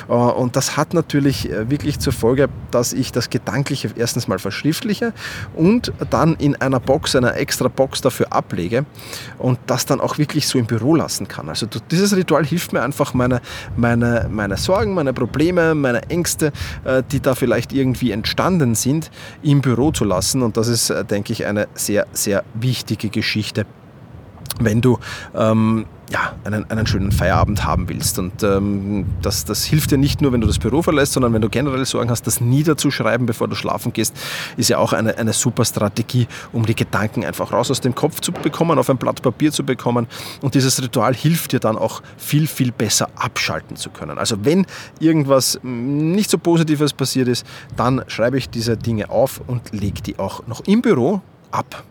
Äh, 0.09 0.11
und 0.13 0.55
das 0.55 0.77
hat 0.77 0.93
natürlich 0.93 1.49
äh, 1.49 1.69
wirklich 1.69 1.99
zur 1.99 2.13
Folge, 2.13 2.49
dass 2.71 2.93
ich 2.93 3.11
das 3.11 3.29
Gedankliche 3.29 3.91
erstens 3.95 4.27
mal 4.27 4.39
verschriftliche 4.39 5.13
und 5.55 5.91
dann 6.09 6.35
in 6.35 6.55
einer 6.55 6.79
Box, 6.79 7.15
einer 7.15 7.35
extra 7.35 7.67
Box 7.67 8.01
dafür 8.01 8.33
ablege 8.33 8.85
und 9.37 9.59
das 9.67 9.85
dann 9.85 10.01
auch 10.01 10.17
wirklich 10.17 10.47
so 10.47 10.59
im 10.59 10.65
Büro 10.65 10.95
lassen 10.95 11.27
kann. 11.27 11.49
Also 11.49 11.67
dieses 11.91 12.15
Ritual 12.15 12.45
hilft 12.45 12.73
mir 12.73 12.81
einfach, 12.81 13.13
meine, 13.13 13.41
meine, 13.75 14.27
meine 14.29 14.57
Sorgen, 14.57 14.93
meine 14.93 15.13
Probleme, 15.13 15.75
meine 15.75 15.86
Ängste, 15.95 16.51
äh, 16.83 17.03
die 17.11 17.19
da 17.19 17.35
vielleicht 17.35 17.73
irgendwie 17.73 18.11
entstanden 18.11 18.75
sind, 18.75 19.11
im 19.43 19.61
Büro 19.61 19.91
zu 19.91 20.05
lassen. 20.05 20.41
Und 20.41 20.57
das 20.57 20.67
ist, 20.67 20.93
denke 21.09 21.33
ich, 21.33 21.45
eine 21.45 21.67
sehr, 21.73 22.07
sehr 22.13 22.43
wichtige 22.53 23.09
Geschichte 23.09 23.65
wenn 24.59 24.81
du 24.81 24.99
ähm, 25.35 25.85
ja, 26.09 26.33
einen, 26.45 26.69
einen 26.69 26.87
schönen 26.87 27.11
Feierabend 27.11 27.65
haben 27.65 27.89
willst. 27.89 28.17
Und 28.17 28.41
ähm, 28.41 29.05
das, 29.21 29.43
das 29.43 29.65
hilft 29.65 29.91
dir 29.91 29.97
nicht 29.97 30.21
nur, 30.21 30.31
wenn 30.31 30.39
du 30.39 30.47
das 30.47 30.57
Büro 30.57 30.81
verlässt, 30.81 31.13
sondern 31.13 31.33
wenn 31.33 31.41
du 31.41 31.49
generell 31.49 31.83
Sorgen 31.85 32.09
hast, 32.09 32.25
das 32.27 32.39
niederzuschreiben, 32.39 33.25
bevor 33.25 33.47
du 33.47 33.55
schlafen 33.55 33.91
gehst, 33.91 34.15
ist 34.55 34.69
ja 34.69 34.77
auch 34.77 34.93
eine, 34.93 35.17
eine 35.17 35.33
super 35.33 35.65
Strategie, 35.65 36.27
um 36.53 36.65
die 36.65 36.75
Gedanken 36.75 37.25
einfach 37.25 37.51
raus 37.51 37.71
aus 37.71 37.81
dem 37.81 37.93
Kopf 37.93 38.21
zu 38.21 38.31
bekommen, 38.31 38.79
auf 38.79 38.89
ein 38.89 38.97
Blatt 38.97 39.21
Papier 39.21 39.51
zu 39.51 39.65
bekommen. 39.65 40.07
Und 40.41 40.55
dieses 40.55 40.81
Ritual 40.81 41.13
hilft 41.13 41.51
dir 41.51 41.59
dann 41.59 41.77
auch 41.77 42.01
viel, 42.17 42.47
viel 42.47 42.71
besser 42.71 43.09
abschalten 43.15 43.75
zu 43.75 43.89
können. 43.89 44.17
Also 44.17 44.45
wenn 44.45 44.65
irgendwas 44.99 45.59
nicht 45.63 46.29
so 46.29 46.37
Positives 46.37 46.93
passiert 46.93 47.27
ist, 47.27 47.45
dann 47.75 48.03
schreibe 48.07 48.37
ich 48.37 48.49
diese 48.49 48.77
Dinge 48.77 49.09
auf 49.09 49.41
und 49.45 49.73
lege 49.73 50.01
die 50.01 50.19
auch 50.19 50.47
noch 50.47 50.61
im 50.67 50.81
Büro 50.81 51.21
ab. 51.51 51.83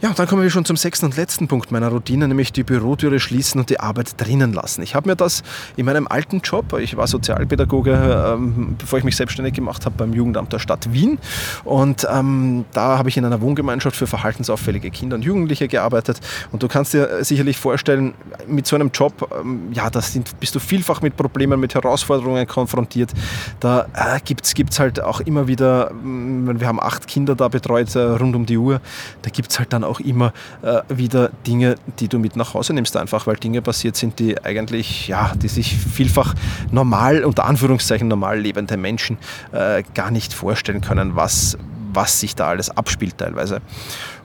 Ja, 0.00 0.12
dann 0.12 0.28
kommen 0.28 0.42
wir 0.42 0.50
schon 0.50 0.64
zum 0.64 0.76
sechsten 0.76 1.06
und 1.06 1.16
letzten 1.16 1.48
Punkt 1.48 1.72
meiner 1.72 1.88
Routine, 1.88 2.28
nämlich 2.28 2.52
die 2.52 2.62
Bürotüre 2.62 3.18
schließen 3.18 3.60
und 3.60 3.68
die 3.68 3.80
Arbeit 3.80 4.14
drinnen 4.16 4.52
lassen. 4.52 4.80
Ich 4.82 4.94
habe 4.94 5.08
mir 5.08 5.16
das 5.16 5.42
in 5.76 5.86
meinem 5.86 6.06
alten 6.06 6.38
Job, 6.38 6.78
ich 6.78 6.96
war 6.96 7.08
Sozialpädagoge, 7.08 8.34
ähm, 8.36 8.76
bevor 8.78 9.00
ich 9.00 9.04
mich 9.04 9.16
selbstständig 9.16 9.54
gemacht 9.54 9.84
habe 9.86 9.96
beim 9.98 10.12
Jugendamt 10.12 10.52
der 10.52 10.60
Stadt 10.60 10.92
Wien. 10.92 11.18
Und 11.64 12.06
ähm, 12.08 12.64
da 12.72 12.96
habe 12.96 13.08
ich 13.08 13.16
in 13.16 13.24
einer 13.24 13.40
Wohngemeinschaft 13.40 13.96
für 13.96 14.06
verhaltensauffällige 14.06 14.88
Kinder 14.92 15.16
und 15.16 15.24
Jugendliche 15.24 15.66
gearbeitet. 15.66 16.20
Und 16.52 16.62
du 16.62 16.68
kannst 16.68 16.94
dir 16.94 17.24
sicherlich 17.24 17.58
vorstellen, 17.58 18.14
mit 18.46 18.68
so 18.68 18.76
einem 18.76 18.92
Job, 18.94 19.28
ähm, 19.40 19.72
ja, 19.72 19.90
da 19.90 20.00
bist 20.38 20.54
du 20.54 20.60
vielfach 20.60 21.02
mit 21.02 21.16
Problemen, 21.16 21.58
mit 21.58 21.74
Herausforderungen 21.74 22.46
konfrontiert. 22.46 23.12
Da 23.58 23.88
äh, 23.94 24.20
gibt 24.22 24.46
es 24.46 24.78
halt 24.78 25.02
auch 25.02 25.18
immer 25.18 25.48
wieder, 25.48 25.92
mm, 25.92 26.60
wir 26.60 26.68
haben 26.68 26.80
acht 26.80 27.08
Kinder 27.08 27.34
da 27.34 27.48
betreut 27.48 27.96
äh, 27.96 27.98
rund 27.98 28.36
um 28.36 28.46
die 28.46 28.58
Uhr, 28.58 28.80
da 29.22 29.30
gibt 29.30 29.50
es 29.50 29.58
halt 29.58 29.72
dann 29.72 29.87
auch 29.87 29.87
immer 30.00 30.32
äh, 30.62 30.82
wieder 30.88 31.30
Dinge, 31.46 31.76
die 31.98 32.08
du 32.08 32.18
mit 32.18 32.36
nach 32.36 32.54
Hause 32.54 32.72
nimmst, 32.72 32.96
einfach 32.96 33.26
weil 33.26 33.36
Dinge 33.36 33.62
passiert 33.62 33.96
sind, 33.96 34.18
die 34.18 34.42
eigentlich, 34.42 35.08
ja, 35.08 35.32
die 35.34 35.48
sich 35.48 35.76
vielfach 35.76 36.34
normal, 36.70 37.24
unter 37.24 37.44
Anführungszeichen 37.44 38.08
normal 38.08 38.38
lebende 38.38 38.76
Menschen 38.76 39.18
äh, 39.52 39.82
gar 39.94 40.10
nicht 40.10 40.32
vorstellen 40.32 40.80
können, 40.80 41.16
was, 41.16 41.58
was 41.92 42.20
sich 42.20 42.34
da 42.34 42.48
alles 42.48 42.70
abspielt 42.70 43.18
teilweise. 43.18 43.60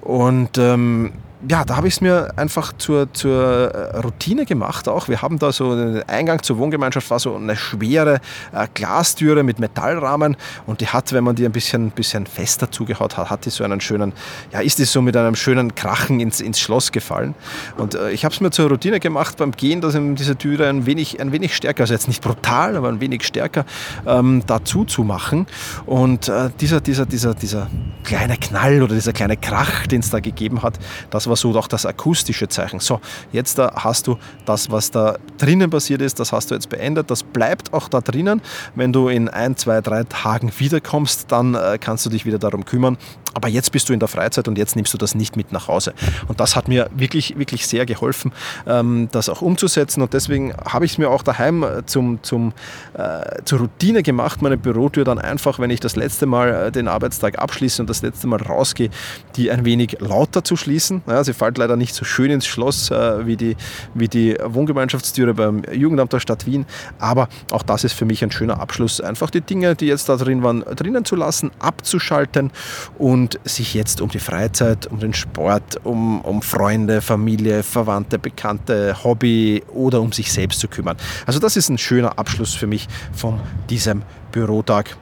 Und 0.01 0.57
ähm, 0.57 1.13
ja, 1.49 1.65
da 1.65 1.75
habe 1.75 1.87
ich 1.87 1.95
es 1.95 2.01
mir 2.01 2.31
einfach 2.37 2.73
zur, 2.77 3.11
zur 3.13 3.73
äh, 3.73 3.97
Routine 3.99 4.45
gemacht 4.45 4.87
auch. 4.87 5.09
Wir 5.09 5.21
haben 5.21 5.39
da 5.39 5.51
so 5.51 5.75
den 5.75 6.03
Eingang 6.07 6.41
zur 6.41 6.57
Wohngemeinschaft 6.57 7.09
war 7.09 7.19
so 7.19 7.35
eine 7.35 7.55
schwere 7.55 8.21
äh, 8.53 8.67
Glastüre 8.73 9.43
mit 9.43 9.59
Metallrahmen 9.59 10.37
und 10.65 10.81
die 10.81 10.87
hat, 10.87 11.11
wenn 11.11 11.23
man 11.23 11.35
die 11.35 11.45
ein 11.45 11.51
bisschen, 11.51 11.91
bisschen 11.91 12.25
fester 12.25 12.71
zugehaut 12.71 13.17
hat, 13.17 13.29
hat 13.29 13.45
die 13.45 13.49
so 13.49 13.63
einen 13.63 13.81
schönen, 13.81 14.13
ja, 14.51 14.61
ist 14.61 14.79
die 14.79 14.85
so 14.85 15.01
mit 15.01 15.17
einem 15.17 15.35
schönen 15.35 15.75
Krachen 15.75 16.19
ins, 16.19 16.39
ins 16.39 16.59
Schloss 16.59 16.91
gefallen. 16.91 17.35
Und 17.77 17.95
äh, 17.95 18.11
ich 18.11 18.23
habe 18.23 18.33
es 18.33 18.39
mir 18.39 18.51
zur 18.51 18.69
Routine 18.69 18.99
gemacht 18.99 19.37
beim 19.37 19.51
Gehen, 19.51 19.81
dass 19.81 19.95
eben 19.95 20.15
diese 20.15 20.37
Türe 20.37 20.69
ein 20.69 20.85
wenig, 20.85 21.19
ein 21.19 21.31
wenig 21.31 21.55
stärker, 21.55 21.81
also 21.83 21.93
jetzt 21.93 22.07
nicht 22.07 22.23
brutal, 22.23 22.77
aber 22.77 22.87
ein 22.87 23.01
wenig 23.01 23.25
stärker 23.25 23.65
ähm, 24.05 24.43
dazu 24.47 24.85
zu 24.85 25.03
machen. 25.03 25.47
Und 25.85 26.29
äh, 26.29 26.49
dieser, 26.61 26.79
dieser, 26.79 27.05
dieser, 27.05 27.33
dieser 27.33 27.67
kleine 28.03 28.37
Knall 28.37 28.81
oder 28.81 28.95
dieser 28.95 29.13
kleine 29.13 29.35
Krach, 29.35 29.87
den 29.87 29.99
es 29.99 30.09
da 30.09 30.19
gegeben 30.19 30.63
hat, 30.63 30.79
das 31.09 31.27
war 31.27 31.32
so 31.35 31.57
auch 31.57 31.67
das 31.67 31.85
akustische 31.85 32.47
Zeichen. 32.47 32.79
So, 32.79 32.99
jetzt 33.31 33.57
da 33.57 33.73
hast 33.75 34.07
du 34.07 34.17
das, 34.45 34.71
was 34.71 34.91
da 34.91 35.17
drinnen 35.37 35.69
passiert 35.69 36.01
ist, 36.01 36.19
das 36.19 36.31
hast 36.31 36.51
du 36.51 36.55
jetzt 36.55 36.69
beendet. 36.69 37.09
Das 37.11 37.23
bleibt 37.23 37.73
auch 37.73 37.87
da 37.87 38.01
drinnen. 38.01 38.41
Wenn 38.75 38.93
du 38.93 39.07
in 39.07 39.29
ein, 39.29 39.55
zwei, 39.57 39.81
drei 39.81 40.03
Tagen 40.03 40.51
wiederkommst, 40.57 41.31
dann 41.31 41.55
äh, 41.55 41.77
kannst 41.79 42.05
du 42.05 42.09
dich 42.09 42.25
wieder 42.25 42.39
darum 42.39 42.65
kümmern. 42.65 42.97
Aber 43.33 43.47
jetzt 43.47 43.71
bist 43.71 43.89
du 43.89 43.93
in 43.93 43.99
der 43.99 44.07
Freizeit 44.07 44.47
und 44.47 44.57
jetzt 44.57 44.75
nimmst 44.75 44.93
du 44.93 44.97
das 44.97 45.15
nicht 45.15 45.35
mit 45.35 45.51
nach 45.51 45.67
Hause. 45.67 45.93
Und 46.27 46.39
das 46.39 46.55
hat 46.55 46.67
mir 46.67 46.89
wirklich, 46.95 47.37
wirklich 47.37 47.67
sehr 47.67 47.85
geholfen, 47.85 48.31
ähm, 48.67 49.09
das 49.11 49.29
auch 49.29 49.41
umzusetzen. 49.41 50.01
Und 50.01 50.13
deswegen 50.13 50.53
habe 50.65 50.85
ich 50.85 50.93
es 50.93 50.97
mir 50.97 51.09
auch 51.09 51.23
daheim 51.23 51.63
äh, 51.63 51.85
zum, 51.85 52.21
zum, 52.23 52.53
äh, 52.93 53.43
zur 53.45 53.59
Routine 53.59 54.03
gemacht, 54.03 54.41
meine 54.41 54.57
Bürotür 54.57 55.03
dann 55.03 55.19
einfach, 55.19 55.59
wenn 55.59 55.69
ich 55.69 55.79
das 55.79 55.95
letzte 55.95 56.25
Mal 56.25 56.67
äh, 56.67 56.71
den 56.71 56.87
Arbeitstag 56.87 57.39
abschließe 57.39 57.81
und 57.81 57.89
das 57.89 58.01
letzte 58.01 58.27
Mal 58.27 58.41
rausgehe, 58.41 58.89
die 59.35 59.51
ein 59.51 59.65
wenig 59.65 59.97
lauter 59.99 60.43
zu 60.43 60.55
schließen. 60.55 61.01
Ja, 61.07 61.23
sie 61.23 61.33
fällt 61.33 61.57
leider 61.57 61.75
nicht 61.75 61.95
so 61.95 62.05
schön 62.05 62.31
ins 62.31 62.45
Schloss 62.45 62.91
äh, 62.91 63.25
wie, 63.25 63.37
die, 63.37 63.55
wie 63.93 64.07
die 64.07 64.37
Wohngemeinschaftstüre 64.43 65.33
beim 65.33 65.63
Jugendamt 65.71 66.13
der 66.13 66.19
Stadt 66.19 66.45
Wien. 66.45 66.65
Aber 66.99 67.27
auch 67.51 67.63
das 67.63 67.83
ist 67.83 67.93
für 67.93 68.05
mich 68.05 68.23
ein 68.23 68.31
schöner 68.31 68.59
Abschluss. 68.59 69.01
Einfach 69.01 69.29
die 69.29 69.41
Dinge, 69.41 69.75
die 69.75 69.87
jetzt 69.87 70.09
da 70.09 70.15
drin 70.17 70.43
waren, 70.43 70.61
drinnen 70.61 71.05
zu 71.05 71.15
lassen, 71.15 71.51
abzuschalten 71.59 72.51
und 72.97 73.22
sich 73.43 73.73
jetzt 73.73 74.01
um 74.01 74.09
die 74.09 74.19
Freizeit, 74.19 74.87
um 74.87 74.99
den 74.99 75.13
Sport, 75.13 75.79
um, 75.83 76.21
um 76.21 76.41
Freunde, 76.41 77.01
Familie, 77.01 77.63
Verwandte, 77.63 78.19
Bekannte, 78.19 79.03
Hobby 79.03 79.63
oder 79.73 80.01
um 80.01 80.11
sich 80.11 80.31
selbst 80.31 80.59
zu 80.59 80.67
kümmern. 80.67 80.97
Also 81.25 81.39
das 81.39 81.57
ist 81.57 81.69
ein 81.69 81.77
schöner 81.77 82.17
Abschluss 82.17 82.53
für 82.53 82.67
mich 82.67 82.87
von 83.13 83.39
diesem 83.69 84.03
Bürotag 84.31 84.97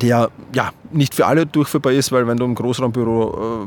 der 0.00 0.30
ja 0.54 0.72
nicht 0.92 1.14
für 1.14 1.26
alle 1.26 1.46
durchführbar 1.46 1.92
ist, 1.92 2.12
weil 2.12 2.26
wenn 2.26 2.36
du 2.36 2.44
im 2.44 2.54
Großraumbüro 2.54 3.66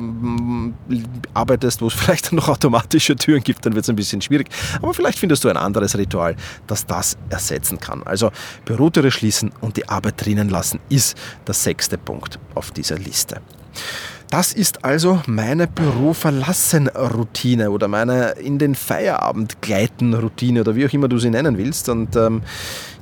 äh, 0.89 1.03
arbeitest, 1.33 1.81
wo 1.81 1.87
es 1.87 1.93
vielleicht 1.93 2.33
noch 2.33 2.49
automatische 2.49 3.15
Türen 3.15 3.43
gibt, 3.43 3.65
dann 3.65 3.75
wird 3.75 3.83
es 3.83 3.89
ein 3.89 3.95
bisschen 3.95 4.21
schwierig. 4.21 4.49
Aber 4.81 4.93
vielleicht 4.93 5.19
findest 5.19 5.43
du 5.43 5.49
ein 5.49 5.57
anderes 5.57 5.97
Ritual, 5.97 6.35
das 6.67 6.85
das 6.85 7.17
ersetzen 7.29 7.79
kann. 7.79 8.03
Also 8.03 8.31
Bürotüre 8.65 9.11
schließen 9.11 9.51
und 9.61 9.77
die 9.77 9.87
Arbeit 9.89 10.25
drinnen 10.25 10.49
lassen 10.49 10.79
ist 10.89 11.17
der 11.47 11.53
sechste 11.53 11.97
Punkt 11.97 12.39
auf 12.55 12.71
dieser 12.71 12.97
Liste. 12.97 13.41
Das 14.33 14.51
ist 14.51 14.83
also 14.83 15.21
meine 15.27 15.67
Büro-Verlassen-Routine 15.67 17.69
oder 17.69 17.87
meine 17.87 18.31
in 18.31 18.57
den 18.57 18.73
Feierabend 18.73 19.61
gleiten 19.61 20.15
Routine 20.15 20.61
oder 20.61 20.75
wie 20.75 20.87
auch 20.87 20.91
immer 20.91 21.07
du 21.07 21.19
sie 21.19 21.29
nennen 21.29 21.59
willst. 21.59 21.87
Und 21.87 22.15
ähm, 22.15 22.41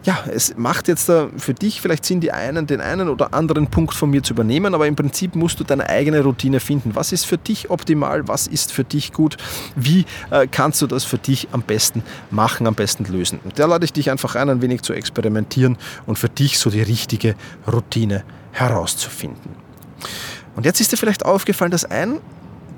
ja, 0.04 0.24
es 0.34 0.58
macht 0.58 0.88
jetzt 0.88 1.12
für 1.38 1.54
dich 1.54 1.80
vielleicht 1.80 2.06
Sinn, 2.06 2.22
die 2.22 2.32
einen, 2.32 2.66
den 2.66 2.82
einen 2.82 3.08
oder 3.08 3.34
anderen 3.34 3.68
Punkt 3.68 3.94
von 3.94 4.10
mir 4.10 4.24
zu 4.24 4.34
übernehmen, 4.34 4.74
aber 4.74 4.88
im 4.88 4.96
Prinzip 4.96 5.36
musst 5.36 5.60
du 5.60 5.64
deine 5.64 5.88
eigene 5.90 6.22
Routine 6.22 6.60
finden. 6.60 6.96
Was 6.96 7.12
ist 7.12 7.26
für 7.26 7.38
dich 7.38 7.70
optimal? 7.70 8.28
Was 8.28 8.48
ist 8.48 8.72
für 8.72 8.84
dich 8.84 9.14
gut? 9.14 9.38
Wie 9.76 10.06
äh, 10.32 10.48
kannst 10.48 10.82
du 10.82 10.88
das 10.88 11.04
für 11.04 11.20
dich 11.20 11.50
am 11.52 11.62
besten 11.62 12.04
machen, 12.32 12.66
am 12.66 12.74
besten 12.74 13.06
lösen? 13.06 13.40
Und 13.44 13.60
da 13.60 13.68
lade 13.68 13.86
ich 13.86 13.94
dich 13.94 14.10
einfach 14.10 14.36
ein, 14.36 14.50
ein 14.50 14.62
wenig 14.62 14.82
zu 14.82 14.94
experimentieren 14.94 15.78
und 16.08 16.18
für 16.18 16.30
dich 16.30 16.58
so 16.58 16.72
die 16.72 16.82
richtige 16.82 17.36
Routine 17.72 18.24
herauszufinden. 18.54 19.56
Und 20.56 20.66
jetzt 20.66 20.82
ist 20.82 20.92
dir 20.92 20.98
vielleicht 20.98 21.26
aufgefallen, 21.26 21.72
dass 21.72 21.86
ein, 21.86 22.18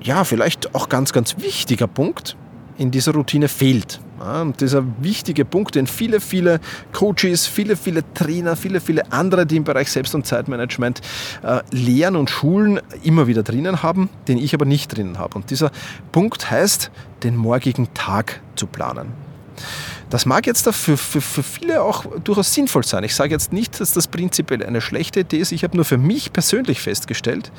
ja, 0.01 0.25
vielleicht 0.25 0.75
auch 0.75 0.89
ganz, 0.89 1.13
ganz 1.13 1.37
wichtiger 1.37 1.87
Punkt 1.87 2.35
in 2.77 2.91
dieser 2.91 3.13
Routine 3.13 3.47
fehlt. 3.47 4.01
Und 4.19 4.61
dieser 4.61 4.83
wichtige 4.99 5.45
Punkt, 5.45 5.75
den 5.75 5.87
viele, 5.87 6.19
viele 6.19 6.59
Coaches, 6.91 7.47
viele, 7.47 7.75
viele 7.75 8.03
Trainer, 8.13 8.55
viele, 8.55 8.79
viele 8.79 9.11
andere, 9.11 9.45
die 9.45 9.57
im 9.57 9.63
Bereich 9.63 9.91
Selbst- 9.91 10.15
und 10.15 10.25
Zeitmanagement 10.25 11.01
äh, 11.41 11.61
lehren 11.71 12.15
und 12.15 12.29
schulen, 12.29 12.79
immer 13.03 13.27
wieder 13.27 13.43
drinnen 13.43 13.83
haben, 13.83 14.09
den 14.27 14.37
ich 14.37 14.53
aber 14.53 14.65
nicht 14.65 14.95
drinnen 14.95 15.19
habe. 15.19 15.35
Und 15.35 15.49
dieser 15.49 15.71
Punkt 16.11 16.49
heißt, 16.49 16.91
den 17.23 17.35
morgigen 17.35 17.93
Tag 17.93 18.41
zu 18.55 18.67
planen. 18.67 19.07
Das 20.13 20.27
mag 20.27 20.45
jetzt 20.45 20.69
für, 20.69 20.95
für, 20.95 21.21
für 21.21 21.41
viele 21.41 21.81
auch 21.81 22.05
durchaus 22.23 22.53
sinnvoll 22.53 22.83
sein. 22.83 23.03
Ich 23.03 23.15
sage 23.15 23.31
jetzt 23.31 23.51
nicht, 23.51 23.79
dass 23.79 23.93
das 23.93 24.07
prinzipiell 24.07 24.63
eine 24.63 24.79
schlechte 24.79 25.21
Idee 25.21 25.37
ist. 25.37 25.51
Ich 25.51 25.63
habe 25.63 25.75
nur 25.75 25.85
für 25.85 25.97
mich 25.97 26.31
persönlich 26.31 26.81
festgestellt, 26.81 27.51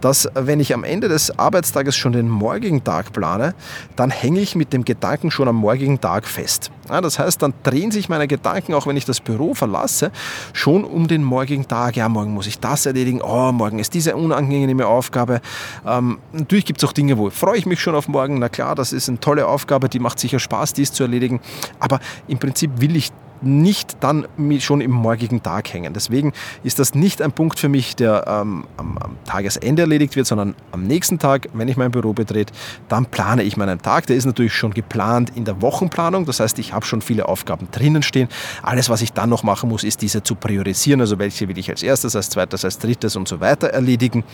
dass 0.00 0.28
wenn 0.34 0.58
ich 0.58 0.74
am 0.74 0.82
Ende 0.82 1.06
des 1.06 1.38
Arbeitstages 1.38 1.96
schon 1.96 2.10
den 2.10 2.28
morgigen 2.28 2.82
Tag 2.82 3.12
plane, 3.12 3.54
dann 3.94 4.10
hänge 4.10 4.40
ich 4.40 4.56
mit 4.56 4.72
dem 4.72 4.84
Gedanken 4.84 5.30
schon 5.30 5.46
am 5.46 5.54
morgigen 5.54 6.00
Tag 6.00 6.26
fest. 6.26 6.72
Ja, 6.90 7.00
das 7.00 7.18
heißt, 7.18 7.42
dann 7.42 7.54
drehen 7.62 7.90
sich 7.90 8.08
meine 8.08 8.26
Gedanken, 8.26 8.74
auch 8.74 8.86
wenn 8.86 8.96
ich 8.96 9.04
das 9.04 9.20
Büro 9.20 9.54
verlasse, 9.54 10.10
schon 10.52 10.84
um 10.84 11.08
den 11.08 11.22
morgigen 11.22 11.68
Tag. 11.68 11.96
Ja, 11.96 12.08
morgen 12.08 12.32
muss 12.32 12.46
ich 12.46 12.58
das 12.58 12.86
erledigen. 12.86 13.20
Oh, 13.22 13.52
morgen 13.52 13.78
ist 13.78 13.94
diese 13.94 14.16
unangenehme 14.16 14.86
Aufgabe. 14.86 15.40
Ähm, 15.86 16.18
natürlich 16.32 16.64
gibt 16.64 16.82
es 16.82 16.88
auch 16.88 16.92
Dinge, 16.92 17.16
wo 17.18 17.30
freue 17.30 17.58
ich 17.58 17.66
mich 17.66 17.80
schon 17.80 17.94
auf 17.94 18.08
morgen. 18.08 18.38
Na 18.38 18.48
klar, 18.48 18.74
das 18.74 18.92
ist 18.92 19.08
eine 19.08 19.20
tolle 19.20 19.46
Aufgabe, 19.46 19.88
die 19.88 19.98
macht 19.98 20.18
sicher 20.18 20.38
Spaß, 20.38 20.72
dies 20.72 20.92
zu 20.92 21.04
erledigen. 21.04 21.40
Aber 21.78 22.00
im 22.26 22.38
Prinzip 22.38 22.80
will 22.80 22.96
ich 22.96 23.12
nicht 23.42 23.96
dann 24.00 24.26
schon 24.58 24.80
im 24.80 24.90
morgigen 24.90 25.42
Tag 25.42 25.72
hängen. 25.72 25.92
Deswegen 25.94 26.32
ist 26.62 26.78
das 26.78 26.94
nicht 26.94 27.22
ein 27.22 27.32
Punkt 27.32 27.58
für 27.58 27.68
mich, 27.68 27.96
der 27.96 28.24
ähm, 28.26 28.66
am, 28.76 28.98
am, 28.98 29.16
Tagesende 29.24 29.82
erledigt 29.82 30.16
wird, 30.16 30.26
sondern 30.26 30.54
am 30.72 30.82
nächsten 30.82 31.18
Tag, 31.18 31.48
wenn 31.52 31.68
ich 31.68 31.76
mein 31.76 31.90
Büro 31.90 32.12
betrete, 32.12 32.52
dann 32.88 33.06
plane 33.06 33.42
ich 33.42 33.56
meinen 33.56 33.80
Tag. 33.80 34.06
Der 34.06 34.16
ist 34.16 34.24
natürlich 34.24 34.54
schon 34.54 34.74
geplant 34.74 35.32
in 35.34 35.44
der 35.44 35.62
Wochenplanung. 35.62 36.26
Das 36.26 36.40
heißt, 36.40 36.58
ich 36.58 36.72
habe 36.72 36.84
schon 36.84 37.00
viele 37.02 37.28
Aufgaben 37.28 37.68
drinnen 37.70 38.02
stehen. 38.02 38.28
Alles, 38.62 38.88
was 38.88 39.02
ich 39.02 39.12
dann 39.12 39.30
noch 39.30 39.42
machen 39.42 39.68
muss, 39.68 39.84
ist 39.84 40.02
diese 40.02 40.22
zu 40.22 40.34
priorisieren. 40.34 41.00
Also 41.00 41.18
welche 41.18 41.48
will 41.48 41.58
ich 41.58 41.70
als 41.70 41.82
erstes, 41.82 42.16
als 42.16 42.30
zweites, 42.30 42.64
als 42.64 42.78
drittes 42.78 43.16
und 43.16 43.28
so 43.28 43.40
weiter 43.40 43.68
erledigen. 43.68 44.24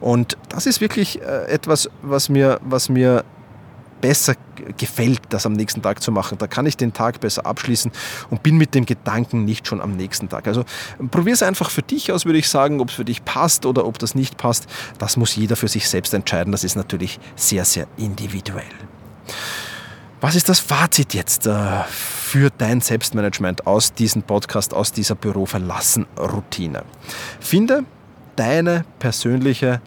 Und 0.00 0.36
das 0.48 0.66
ist 0.66 0.80
wirklich 0.80 1.20
äh, 1.20 1.44
etwas, 1.46 1.90
was 2.02 2.28
mir, 2.28 2.60
was 2.62 2.88
mir 2.88 3.24
besser 4.00 4.34
gefällt, 4.76 5.20
das 5.30 5.46
am 5.46 5.52
nächsten 5.52 5.82
Tag 5.82 6.02
zu 6.02 6.12
machen. 6.12 6.38
Da 6.38 6.46
kann 6.46 6.66
ich 6.66 6.76
den 6.76 6.92
Tag 6.92 7.20
besser 7.20 7.46
abschließen 7.46 7.90
und 8.30 8.42
bin 8.42 8.56
mit 8.56 8.74
dem 8.74 8.86
Gedanken 8.86 9.44
nicht 9.44 9.66
schon 9.66 9.80
am 9.80 9.96
nächsten 9.96 10.28
Tag. 10.28 10.46
Also 10.46 10.64
probier 11.10 11.32
es 11.32 11.42
einfach 11.42 11.70
für 11.70 11.82
dich 11.82 12.12
aus, 12.12 12.24
würde 12.24 12.38
ich 12.38 12.48
sagen, 12.48 12.80
ob 12.80 12.90
es 12.90 12.94
für 12.94 13.04
dich 13.04 13.24
passt 13.24 13.66
oder 13.66 13.86
ob 13.86 13.98
das 13.98 14.14
nicht 14.14 14.36
passt. 14.36 14.66
Das 14.98 15.16
muss 15.16 15.34
jeder 15.36 15.56
für 15.56 15.68
sich 15.68 15.88
selbst 15.88 16.14
entscheiden. 16.14 16.52
Das 16.52 16.64
ist 16.64 16.76
natürlich 16.76 17.18
sehr, 17.36 17.64
sehr 17.64 17.86
individuell. 17.96 18.64
Was 20.20 20.34
ist 20.34 20.50
das 20.50 20.60
Fazit 20.60 21.14
jetzt 21.14 21.46
äh, 21.46 21.82
für 21.88 22.50
dein 22.50 22.82
Selbstmanagement 22.82 23.66
aus 23.66 23.94
diesem 23.94 24.22
Podcast, 24.22 24.74
aus 24.74 24.92
dieser 24.92 25.14
Büroverlassen-Routine? 25.14 26.82
Finde 27.40 27.84
deine 28.36 28.84
persönliche 28.98 29.80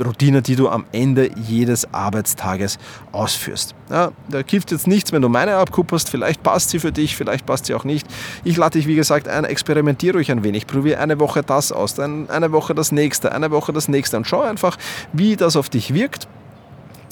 Routine, 0.00 0.42
die 0.42 0.56
du 0.56 0.68
am 0.68 0.84
Ende 0.92 1.30
jedes 1.36 1.92
Arbeitstages 1.92 2.78
ausführst. 3.12 3.74
Ja, 3.90 4.12
da 4.28 4.40
hilft 4.46 4.70
jetzt 4.70 4.86
nichts, 4.86 5.12
wenn 5.12 5.22
du 5.22 5.28
meine 5.28 5.56
abkupperst. 5.56 6.08
Vielleicht 6.08 6.42
passt 6.42 6.70
sie 6.70 6.78
für 6.78 6.92
dich, 6.92 7.16
vielleicht 7.16 7.46
passt 7.46 7.66
sie 7.66 7.74
auch 7.74 7.84
nicht. 7.84 8.06
Ich 8.44 8.56
lade 8.56 8.78
dich, 8.78 8.86
wie 8.86 8.96
gesagt, 8.96 9.28
ein, 9.28 9.44
experimentiere 9.44 10.16
ruhig 10.16 10.30
ein 10.30 10.44
wenig. 10.44 10.66
Probiere 10.66 10.98
eine 11.00 11.20
Woche 11.20 11.42
das 11.42 11.72
aus, 11.72 11.94
dann 11.94 12.30
eine 12.30 12.52
Woche 12.52 12.74
das 12.74 12.92
nächste, 12.92 13.32
eine 13.32 13.50
Woche 13.50 13.72
das 13.72 13.88
nächste 13.88 14.16
und 14.16 14.26
schau 14.26 14.40
einfach, 14.40 14.76
wie 15.12 15.36
das 15.36 15.56
auf 15.56 15.68
dich 15.68 15.94
wirkt 15.94 16.28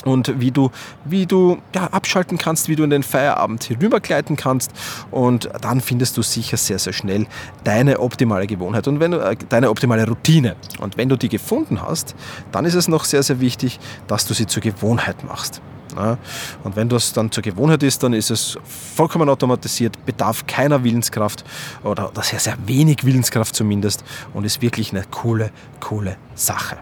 und 0.04 0.40
wie 0.40 0.50
du, 0.50 0.70
wie 1.04 1.26
du 1.26 1.58
ja, 1.74 1.84
abschalten 1.88 2.38
kannst, 2.38 2.68
wie 2.68 2.76
du 2.76 2.84
in 2.84 2.90
den 2.90 3.02
Feierabend 3.02 3.64
hinübergleiten 3.64 4.36
kannst 4.36 4.72
und 5.10 5.50
dann 5.60 5.80
findest 5.80 6.16
du 6.16 6.22
sicher 6.22 6.56
sehr, 6.56 6.78
sehr 6.78 6.92
schnell 6.92 7.26
deine 7.64 8.00
optimale 8.00 8.46
Gewohnheit 8.46 8.88
und 8.88 9.00
wenn 9.00 9.12
du, 9.12 9.18
äh, 9.18 9.36
deine 9.48 9.70
optimale 9.70 10.06
Routine. 10.06 10.56
Und 10.78 10.96
wenn 10.96 11.08
du 11.08 11.16
die 11.16 11.28
gefunden 11.28 11.82
hast, 11.82 12.14
dann 12.52 12.64
ist 12.64 12.74
es 12.74 12.88
noch 12.88 13.04
sehr, 13.04 13.22
sehr 13.22 13.40
wichtig, 13.40 13.78
dass 14.06 14.26
du 14.26 14.34
sie 14.34 14.46
zur 14.46 14.62
Gewohnheit 14.62 15.24
machst. 15.24 15.60
Ja, 15.96 16.18
und 16.62 16.76
wenn 16.76 16.88
das 16.88 17.12
dann 17.12 17.32
zur 17.32 17.42
Gewohnheit 17.42 17.82
ist, 17.82 18.02
dann 18.02 18.12
ist 18.12 18.30
es 18.30 18.56
vollkommen 18.64 19.28
automatisiert, 19.28 20.04
bedarf 20.06 20.46
keiner 20.46 20.84
Willenskraft 20.84 21.44
oder, 21.82 22.12
sehr, 22.22 22.38
sehr 22.38 22.56
wenig 22.66 23.04
Willenskraft 23.04 23.56
zumindest 23.56 24.04
und 24.32 24.44
ist 24.44 24.62
wirklich 24.62 24.92
eine 24.92 25.04
coole, 25.10 25.50
coole 25.80 26.16
Sache. 26.34 26.78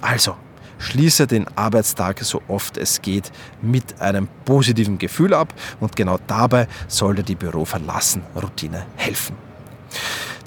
Also, 0.00 0.34
Schließe 0.78 1.26
den 1.26 1.46
Arbeitstag 1.56 2.20
so 2.20 2.42
oft 2.48 2.76
es 2.76 3.02
geht 3.02 3.30
mit 3.60 4.00
einem 4.00 4.28
positiven 4.44 4.98
Gefühl 4.98 5.34
ab 5.34 5.52
und 5.80 5.96
genau 5.96 6.18
dabei 6.26 6.68
sollte 6.86 7.22
die 7.22 7.34
Büroverlassen-Routine 7.34 8.86
helfen. 8.96 9.36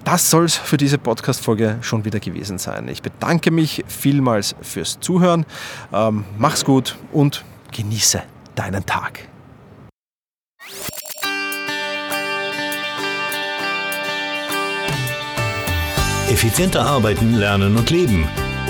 Das 0.04 0.30
soll 0.30 0.46
es 0.46 0.56
für 0.56 0.78
diese 0.78 0.98
Podcast-Folge 0.98 1.78
schon 1.82 2.06
wieder 2.06 2.20
gewesen 2.20 2.58
sein. 2.58 2.88
Ich 2.88 3.02
bedanke 3.02 3.52
mich 3.52 3.84
vielmals 3.88 4.56
fürs 4.62 5.00
Zuhören. 5.00 5.46
Ähm, 5.94 6.26
mach's 6.38 6.66
gut 6.66 6.98
und 7.12 7.46
genieße 7.72 8.24
deinen 8.56 8.86
Tag. 8.86 9.28
Effizienter 16.30 16.86
arbeiten, 16.86 17.36
lernen 17.36 17.76
und 17.76 17.90
leben 17.90 18.28